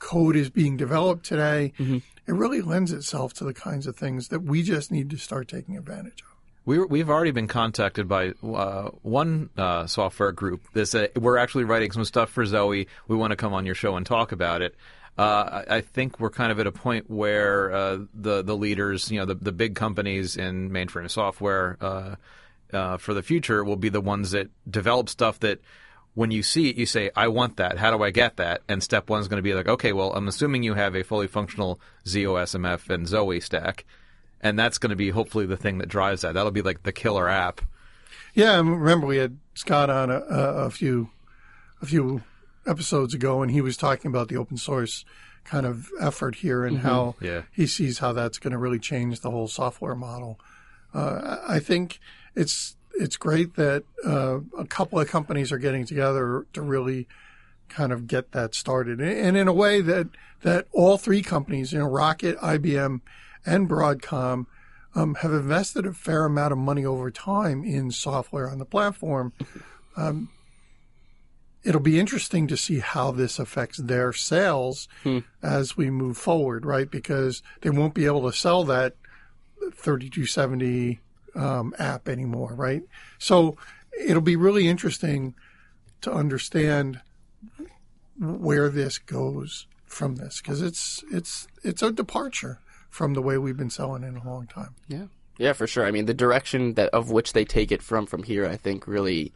[0.00, 1.72] code is being developed today.
[1.78, 5.48] It really lends itself to the kinds of things that we just need to start
[5.48, 6.28] taking advantage of.
[6.64, 10.62] We we've already been contacted by uh, one uh, software group.
[10.74, 12.86] that said, we're actually writing some stuff for Zowe.
[13.08, 14.74] We want to come on your show and talk about it.
[15.18, 19.10] Uh, I, I think we're kind of at a point where uh, the the leaders,
[19.10, 22.14] you know, the the big companies in mainframe software uh,
[22.72, 25.60] uh, for the future will be the ones that develop stuff that.
[26.14, 27.78] When you see it, you say, "I want that.
[27.78, 30.12] How do I get that?" And step one is going to be like, "Okay, well,
[30.12, 33.84] I'm assuming you have a fully functional ZOSMF and Zowe stack."
[34.42, 36.32] and that's going to be hopefully the thing that drives that.
[36.32, 37.60] That'll be like the killer app.
[38.32, 41.10] Yeah, I remember we had Scott on a, a, a few
[41.82, 42.22] a few
[42.66, 45.04] episodes ago, and he was talking about the open source
[45.44, 47.42] kind of effort here and how Yeah.
[47.52, 50.40] he sees how that's going to really change the whole software model.
[50.94, 52.00] Uh, I think
[52.34, 57.08] it's it's great that uh, a couple of companies are getting together to really
[57.68, 60.08] kind of get that started, and in a way that
[60.42, 63.00] that all three companies, you know, Rocket, IBM,
[63.46, 64.46] and Broadcom,
[64.94, 69.32] um, have invested a fair amount of money over time in software on the platform.
[69.96, 70.30] Um,
[71.64, 74.88] it'll be interesting to see how this affects their sales
[75.42, 76.90] as we move forward, right?
[76.90, 78.94] Because they won't be able to sell that
[79.74, 81.00] 3270
[81.34, 82.82] um, app anymore, right?
[83.18, 83.56] So
[83.98, 85.34] it'll be really interesting
[86.02, 87.00] to understand
[88.18, 93.56] where this goes from this because it's it's it's a departure from the way we've
[93.56, 94.74] been selling in a long time.
[94.88, 95.06] Yeah.
[95.38, 95.86] Yeah, for sure.
[95.86, 98.86] I mean, the direction that of which they take it from from here, I think,
[98.86, 99.32] really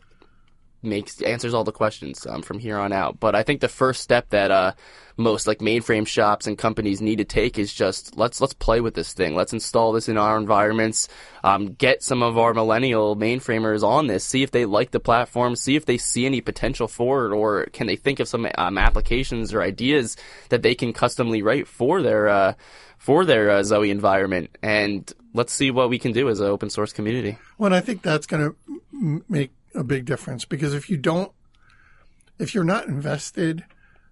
[0.85, 3.18] makes answers all the questions um, from here on out.
[3.20, 4.73] But I think the first step that uh,
[5.16, 8.94] most like mainframe shops and companies need to take is just let's let's play with
[8.94, 9.35] this thing.
[9.35, 11.09] Let's install this in our environments.
[11.42, 14.25] Um, get some of our millennial mainframers on this.
[14.25, 15.57] See if they like the platform.
[15.57, 18.79] See if they see any potential for it, or can they think of some um,
[18.79, 20.16] applications or ideas
[20.49, 22.55] that they can customly write for their uh,
[23.05, 24.57] for their uh, Zowe environment.
[24.62, 27.37] And let's see what we can do as an open source community.
[27.59, 31.33] Well, I think that's going to make a big difference because if you don't,
[32.39, 33.65] if you're not invested,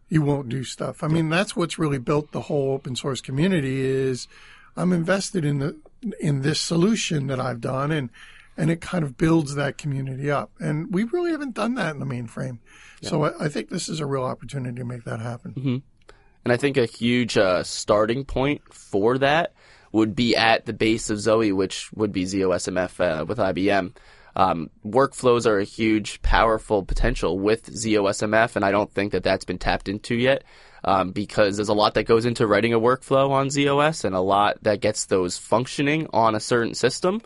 [0.09, 1.03] you won't do stuff.
[1.03, 4.29] I mean, that's what's really built the whole open source community is
[4.77, 5.77] I'm invested in the
[6.21, 8.11] in this solution that I've done and
[8.57, 10.51] and it kind of builds that community up.
[10.61, 12.59] And we really haven't done that in the mainframe.
[13.01, 15.55] So I, I think this is a real opportunity to make that happen.
[16.45, 19.55] And I think a huge uh, starting point for that
[19.93, 23.93] would be at the base of Zowe, which would be ZOSMF uh, with IBM.
[24.35, 29.45] Um, workflows are a huge, powerful potential with ZOSMF, and I don't think that that's
[29.45, 30.45] been tapped into yet.
[30.85, 34.21] Um, because there's a lot that goes into writing a workflow on ZOS and a
[34.21, 37.23] lot that gets those functioning on a certain system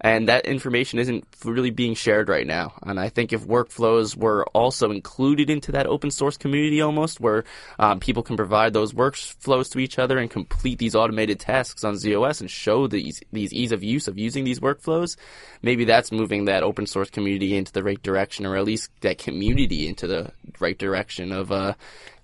[0.00, 2.74] and that information isn't really being shared right now.
[2.82, 7.44] And I think if workflows were also included into that open source community almost, where
[7.78, 11.94] um, people can provide those workflows to each other and complete these automated tasks on
[11.94, 15.16] ZOS and show these these ease of use of using these workflows,
[15.62, 19.18] maybe that's moving that open source community into the right direction, or at least that
[19.18, 20.30] community into the
[20.60, 21.74] right direction of uh,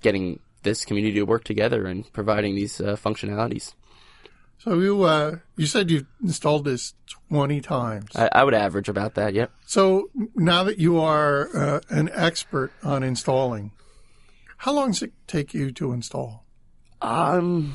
[0.02, 3.74] getting this community to work together and providing these uh, functionalities.
[4.64, 6.94] So you uh, you said you installed this
[7.28, 8.08] twenty times.
[8.16, 9.34] I, I, would average about that.
[9.34, 9.50] Yep.
[9.66, 13.72] So now that you are uh, an expert on installing,
[14.56, 16.46] how long does it take you to install?
[17.02, 17.74] Um,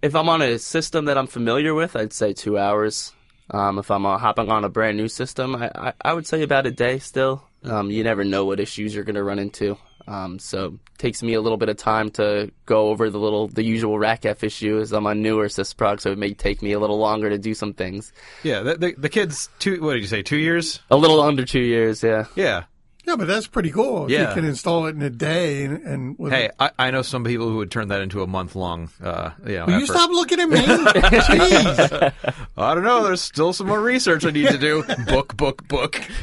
[0.00, 3.12] if I'm on a system that I'm familiar with, I'd say two hours.
[3.50, 6.42] Um, if I'm uh, hopping on a brand new system, I, I, I would say
[6.42, 7.00] about a day.
[7.00, 9.76] Still, um, you never know what issues you're going to run into.
[10.08, 13.48] Um, so it takes me a little bit of time to go over the little
[13.48, 14.92] the usual RACF issues.
[14.92, 17.74] I'm on newer SysProg, so it may take me a little longer to do some
[17.74, 18.12] things.
[18.42, 19.82] Yeah, the, the, the kid's two.
[19.82, 20.22] What did you say?
[20.22, 20.80] Two years?
[20.90, 22.02] A little under two years.
[22.02, 22.24] Yeah.
[22.34, 22.64] Yeah.
[23.08, 24.10] Yeah, but that's pretty cool.
[24.10, 24.28] Yeah.
[24.28, 27.24] you can install it in a day and, and with Hey, I, I know some
[27.24, 28.90] people who would turn that into a month long.
[29.02, 30.58] Uh, you know, Will you stop looking at me?
[30.60, 32.12] Jeez.
[32.58, 33.04] I don't know.
[33.04, 34.82] There's still some more research I need to do.
[35.06, 35.98] book, book, book.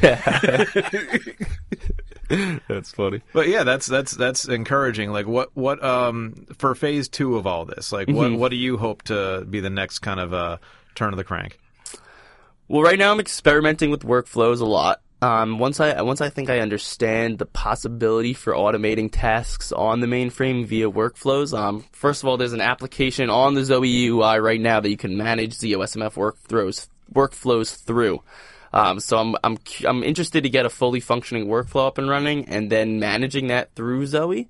[2.68, 3.22] That's funny.
[3.32, 5.12] But yeah, that's that's that's encouraging.
[5.12, 7.92] Like, what what um for phase two of all this?
[7.92, 10.56] Like, what what do you hope to be the next kind of uh
[10.94, 11.58] turn of the crank?
[12.68, 15.00] Well, right now I'm experimenting with workflows a lot.
[15.22, 20.06] Um, once I once I think I understand the possibility for automating tasks on the
[20.06, 21.56] mainframe via workflows.
[21.56, 24.96] Um, first of all, there's an application on the Zowe UI right now that you
[24.96, 28.20] can manage the ZOSMF workflows workflows through.
[28.76, 29.56] Um, so I'm I'm
[29.86, 33.74] I'm interested to get a fully functioning workflow up and running, and then managing that
[33.74, 34.46] through Zowe.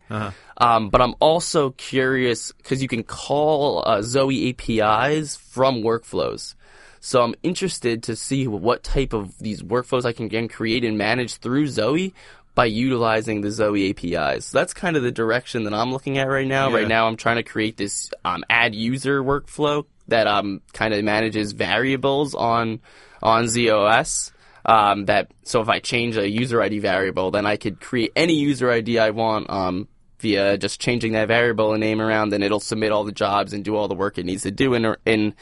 [0.57, 6.57] Um, but I'm also curious because you can call uh, Zowe APIs from workflows.
[6.99, 10.99] So I'm interested to see what type of these workflows I can again create and
[10.99, 12.13] manage through Zowe
[12.57, 14.47] by utilizing the Zowe APIs.
[14.47, 16.71] So that's kind of the direction that I'm looking at right now.
[16.71, 16.77] Yeah.
[16.79, 21.05] Right now I'm trying to create this um, add user workflow that um, kind of
[21.05, 22.81] manages variables on
[23.27, 24.33] on ZOS.
[24.65, 28.35] Um, that so if I change a user ID variable, then I could create any
[28.35, 29.87] user ID I want um,
[30.19, 33.65] via just changing that variable and name around, and it'll submit all the jobs and
[33.65, 35.35] do all the work it needs to do in in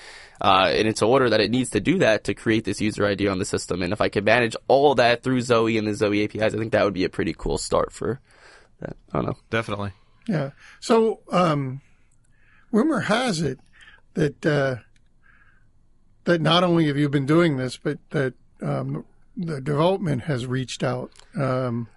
[0.43, 3.29] uh, in its order that it needs to do that to create this user ID
[3.29, 3.81] on the system.
[3.81, 6.73] And if I could manage all that through Zowe and the Zowe APIs, I think
[6.73, 8.21] that would be a pretty cool start for
[8.81, 8.97] that.
[9.13, 9.37] I don't know.
[9.49, 9.93] Definitely.
[10.29, 10.51] Yeah.
[10.81, 11.81] So, um,
[12.73, 13.59] rumor has it
[14.15, 14.77] that uh,
[16.25, 19.05] that not only have you been doing this, but that um,
[19.37, 21.89] the development has reached out um,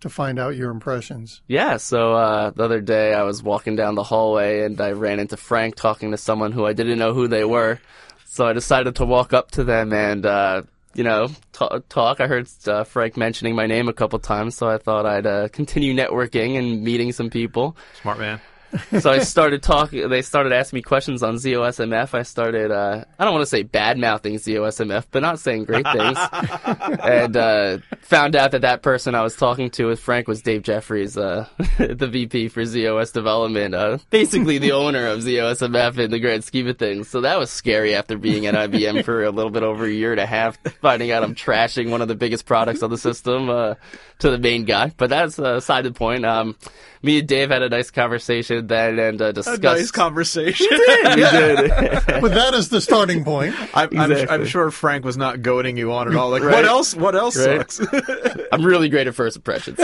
[0.00, 1.42] to find out your impressions.
[1.48, 5.18] Yeah, so uh, the other day I was walking down the hallway and I ran
[5.18, 7.80] into Frank talking to someone who I didn't know who they were.
[8.26, 10.62] So I decided to walk up to them and, uh,
[10.94, 12.20] you know, ta talk.
[12.20, 15.48] I heard uh, Frank mentioning my name a couple times, so I thought I'd uh,
[15.48, 17.76] continue networking and meeting some people.
[18.02, 18.40] Smart man.
[19.00, 20.08] So I started talking.
[20.08, 22.14] They started asking me questions on ZOSMF.
[22.14, 22.70] I started.
[22.70, 26.18] Uh, I don't want to say bad mouthing ZOSMF, but not saying great things.
[27.02, 30.62] and uh, found out that that person I was talking to with Frank was Dave
[30.62, 31.46] Jeffries, uh,
[31.78, 36.66] the VP for ZOS development, uh, basically the owner of ZOSMF in the grand scheme
[36.68, 37.08] of things.
[37.08, 40.12] So that was scary after being at IBM for a little bit over a year
[40.12, 43.48] and a half, finding out I'm trashing one of the biggest products on the system
[43.50, 43.74] uh,
[44.20, 44.92] to the main guy.
[44.96, 46.24] But that's a side of the point.
[46.24, 46.56] Um,
[47.04, 49.62] me and Dave had a nice conversation then and uh, A discussed.
[49.62, 50.66] nice conversation.
[50.70, 51.70] we did.
[52.24, 53.54] But that is the starting point.
[53.74, 56.30] I'm, I'm, I'm sure Frank was not goading you on at all.
[56.30, 56.94] Like, what else?
[56.94, 57.70] What else Right.
[57.70, 57.80] sucks?
[58.52, 59.78] I'm really great at first impressions.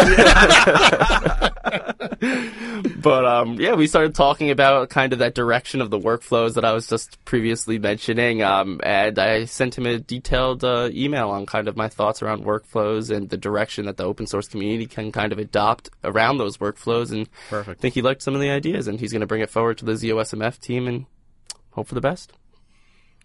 [2.96, 6.64] but um, yeah, we started talking about kind of that direction of the workflows that
[6.64, 11.46] I was just previously mentioning, um, and I sent him a detailed uh, email on
[11.46, 15.12] kind of my thoughts around workflows and the direction that the open source community can
[15.12, 17.12] kind of adopt around those workflows.
[17.12, 19.50] And I think he liked some of the ideas, and he's going to bring it
[19.50, 21.06] forward to the ZOSMF team and
[21.70, 22.32] hope for the best.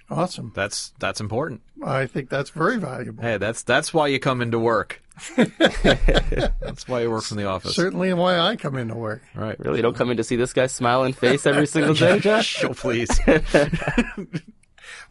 [0.09, 0.51] Awesome.
[0.55, 1.61] That's that's important.
[1.83, 3.23] I think that's very valuable.
[3.23, 5.01] Hey, that's that's why you come into work.
[5.37, 7.75] that's why you work from the office.
[7.75, 9.23] Certainly and why I come into work.
[9.33, 9.59] Right.
[9.59, 12.63] Really, don't come in to see this guy's smiling face every single day, Josh.
[12.63, 13.09] Oh, please.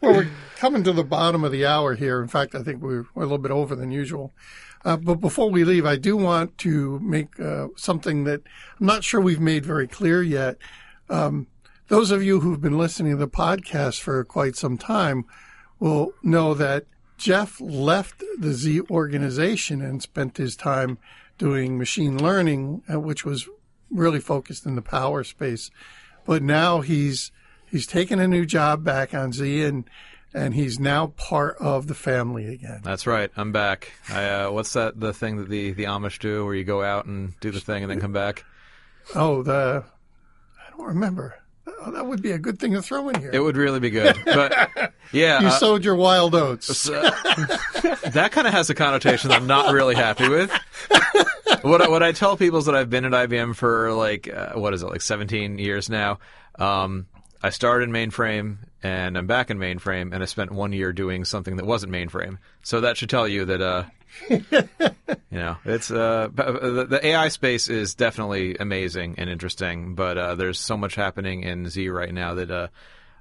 [0.01, 0.27] Well, we're
[0.57, 2.21] coming to the bottom of the hour here.
[2.21, 4.33] In fact, I think we're, we're a little bit over than usual.
[4.83, 8.41] Uh, but before we leave, I do want to make uh, something that
[8.79, 10.57] I'm not sure we've made very clear yet.
[11.09, 11.47] Um,
[11.87, 15.25] those of you who've been listening to the podcast for quite some time
[15.79, 16.85] will know that
[17.17, 20.97] Jeff left the Z organization and spent his time
[21.37, 23.47] doing machine learning, uh, which was
[23.89, 25.71] really focused in the power space.
[26.25, 27.31] But now he's
[27.69, 29.85] he's taken a new job back on Z and
[30.33, 32.81] and he's now part of the family again.
[32.83, 33.31] That's right.
[33.37, 33.93] I'm back.
[34.09, 34.99] I, uh, what's that?
[34.99, 37.83] The thing that the the Amish do, where you go out and do the thing
[37.83, 38.43] and then come back.
[39.13, 39.85] Oh, the
[40.59, 41.35] I don't remember.
[41.85, 43.29] Oh, that would be a good thing to throw in here.
[43.31, 44.17] It would really be good.
[44.25, 46.89] But yeah, you uh, sowed your wild oats.
[46.89, 47.11] uh,
[48.11, 50.51] that kind of has a connotation that I'm not really happy with.
[51.61, 54.53] what I, what I tell people is that I've been at IBM for like uh,
[54.53, 56.19] what is it like 17 years now.
[56.57, 57.05] Um,
[57.43, 61.25] I started in mainframe and I'm back in mainframe, and I spent one year doing
[61.25, 62.37] something that wasn't mainframe.
[62.63, 63.83] So that should tell you that uh,
[64.29, 64.39] you
[65.31, 70.59] know it's uh, the, the AI space is definitely amazing and interesting, but uh, there's
[70.59, 72.67] so much happening in Z right now that uh,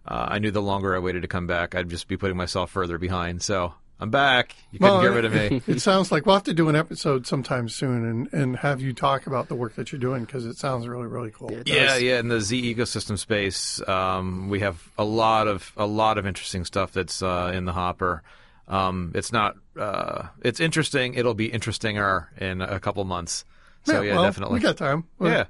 [0.07, 2.71] uh, I knew the longer I waited to come back, I'd just be putting myself
[2.71, 3.43] further behind.
[3.43, 4.55] So I'm back.
[4.73, 5.63] You couldn't Well, get rid of me.
[5.75, 8.93] It sounds like we'll have to do an episode sometime soon and, and have you
[8.93, 11.51] talk about the work that you're doing because it sounds really, really cool.
[11.53, 12.19] it Yeah, yeah.
[12.19, 16.65] In the Z ecosystem space, um, we have a lot of a lot of interesting
[16.65, 18.23] stuff that's uh, in the hopper.
[18.69, 19.57] Um, it's not.
[19.79, 21.15] Uh, it's interesting.
[21.15, 23.45] It'll be interestinger in a couple months.
[23.85, 24.55] So yeah, well, definitely.
[24.55, 25.05] We got time.
[25.19, 25.45] We'll, Yeah.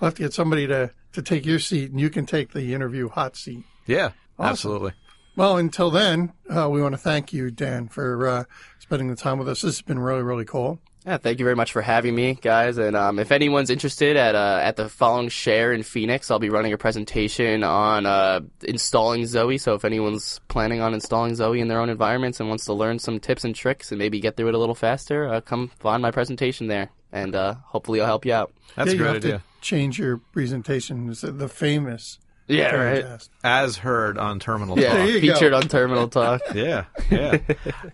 [0.00, 2.74] We'll have to get somebody to, to take your seat and you can take the
[2.74, 3.64] interview hot seat.
[3.86, 4.92] yeah, absolutely.
[5.36, 8.44] Well, until then, uh, we want to thank you, Dan, for uh,
[8.78, 9.60] spending the time with us.
[9.60, 10.80] This has been really, really cool.
[11.06, 12.78] Yeah, thank you very much for having me, guys.
[12.78, 16.50] And um, if anyone's interested at uh, at the following share in Phoenix, I'll be
[16.50, 19.56] running a presentation on uh, installing Zowe.
[19.60, 22.98] So if anyone's planning on installing Zowe in their own environments and wants to learn
[22.98, 26.02] some tips and tricks and maybe get through it a little faster, uh, come find
[26.02, 28.52] my presentation there, and uh, hopefully I'll help you out.
[28.74, 29.38] That's yeah, a you great have idea.
[29.38, 31.08] to change your presentation.
[31.08, 32.18] It's the famous.
[32.48, 33.04] Yeah, right.
[33.04, 33.28] Terracast.
[33.42, 34.96] As heard on Terminal Yeah, Talk.
[34.98, 35.34] There you go.
[35.34, 36.42] featured on Terminal Talk.
[36.54, 37.38] Yeah, yeah.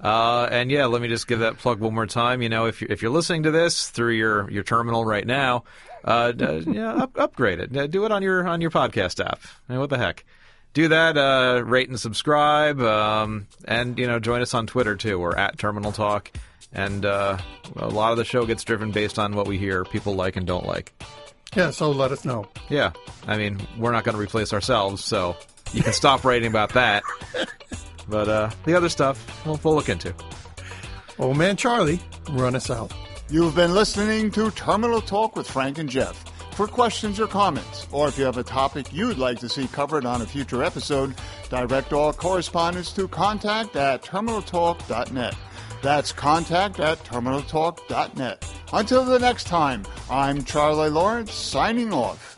[0.01, 2.43] uh, and yeah, let me just give that plug one more time.
[2.43, 5.65] You know, if you're, if you're listening to this through your, your terminal right now,
[6.05, 7.91] uh, d- yeah, up, upgrade it.
[7.91, 9.41] Do it on your on your podcast app.
[9.69, 10.25] I mean, what the heck?
[10.75, 11.17] Do that.
[11.17, 15.19] Uh, rate and subscribe, um, and you know, join us on Twitter too.
[15.19, 16.31] We're at Terminal Talk,
[16.73, 17.39] and uh,
[17.77, 20.47] a lot of the show gets driven based on what we hear people like and
[20.47, 20.93] don't like.
[21.55, 22.47] Yeah, so let us know.
[22.69, 22.93] Yeah,
[23.27, 25.37] I mean, we're not going to replace ourselves, so
[25.73, 27.03] you can stop writing about that.
[28.09, 30.15] But uh, the other stuff, we'll, we'll look into.
[31.19, 32.01] Old man Charlie,
[32.31, 32.93] run us out.
[33.29, 36.25] You've been listening to Terminal Talk with Frank and Jeff.
[36.55, 40.05] For questions or comments, or if you have a topic you'd like to see covered
[40.05, 41.15] on a future episode,
[41.49, 45.35] direct all correspondence to contact at terminaltalk.net.
[45.83, 48.47] That's contact at terminaltalk.net.
[48.73, 52.32] Until the next time, I'm Charlie Lawrence signing off.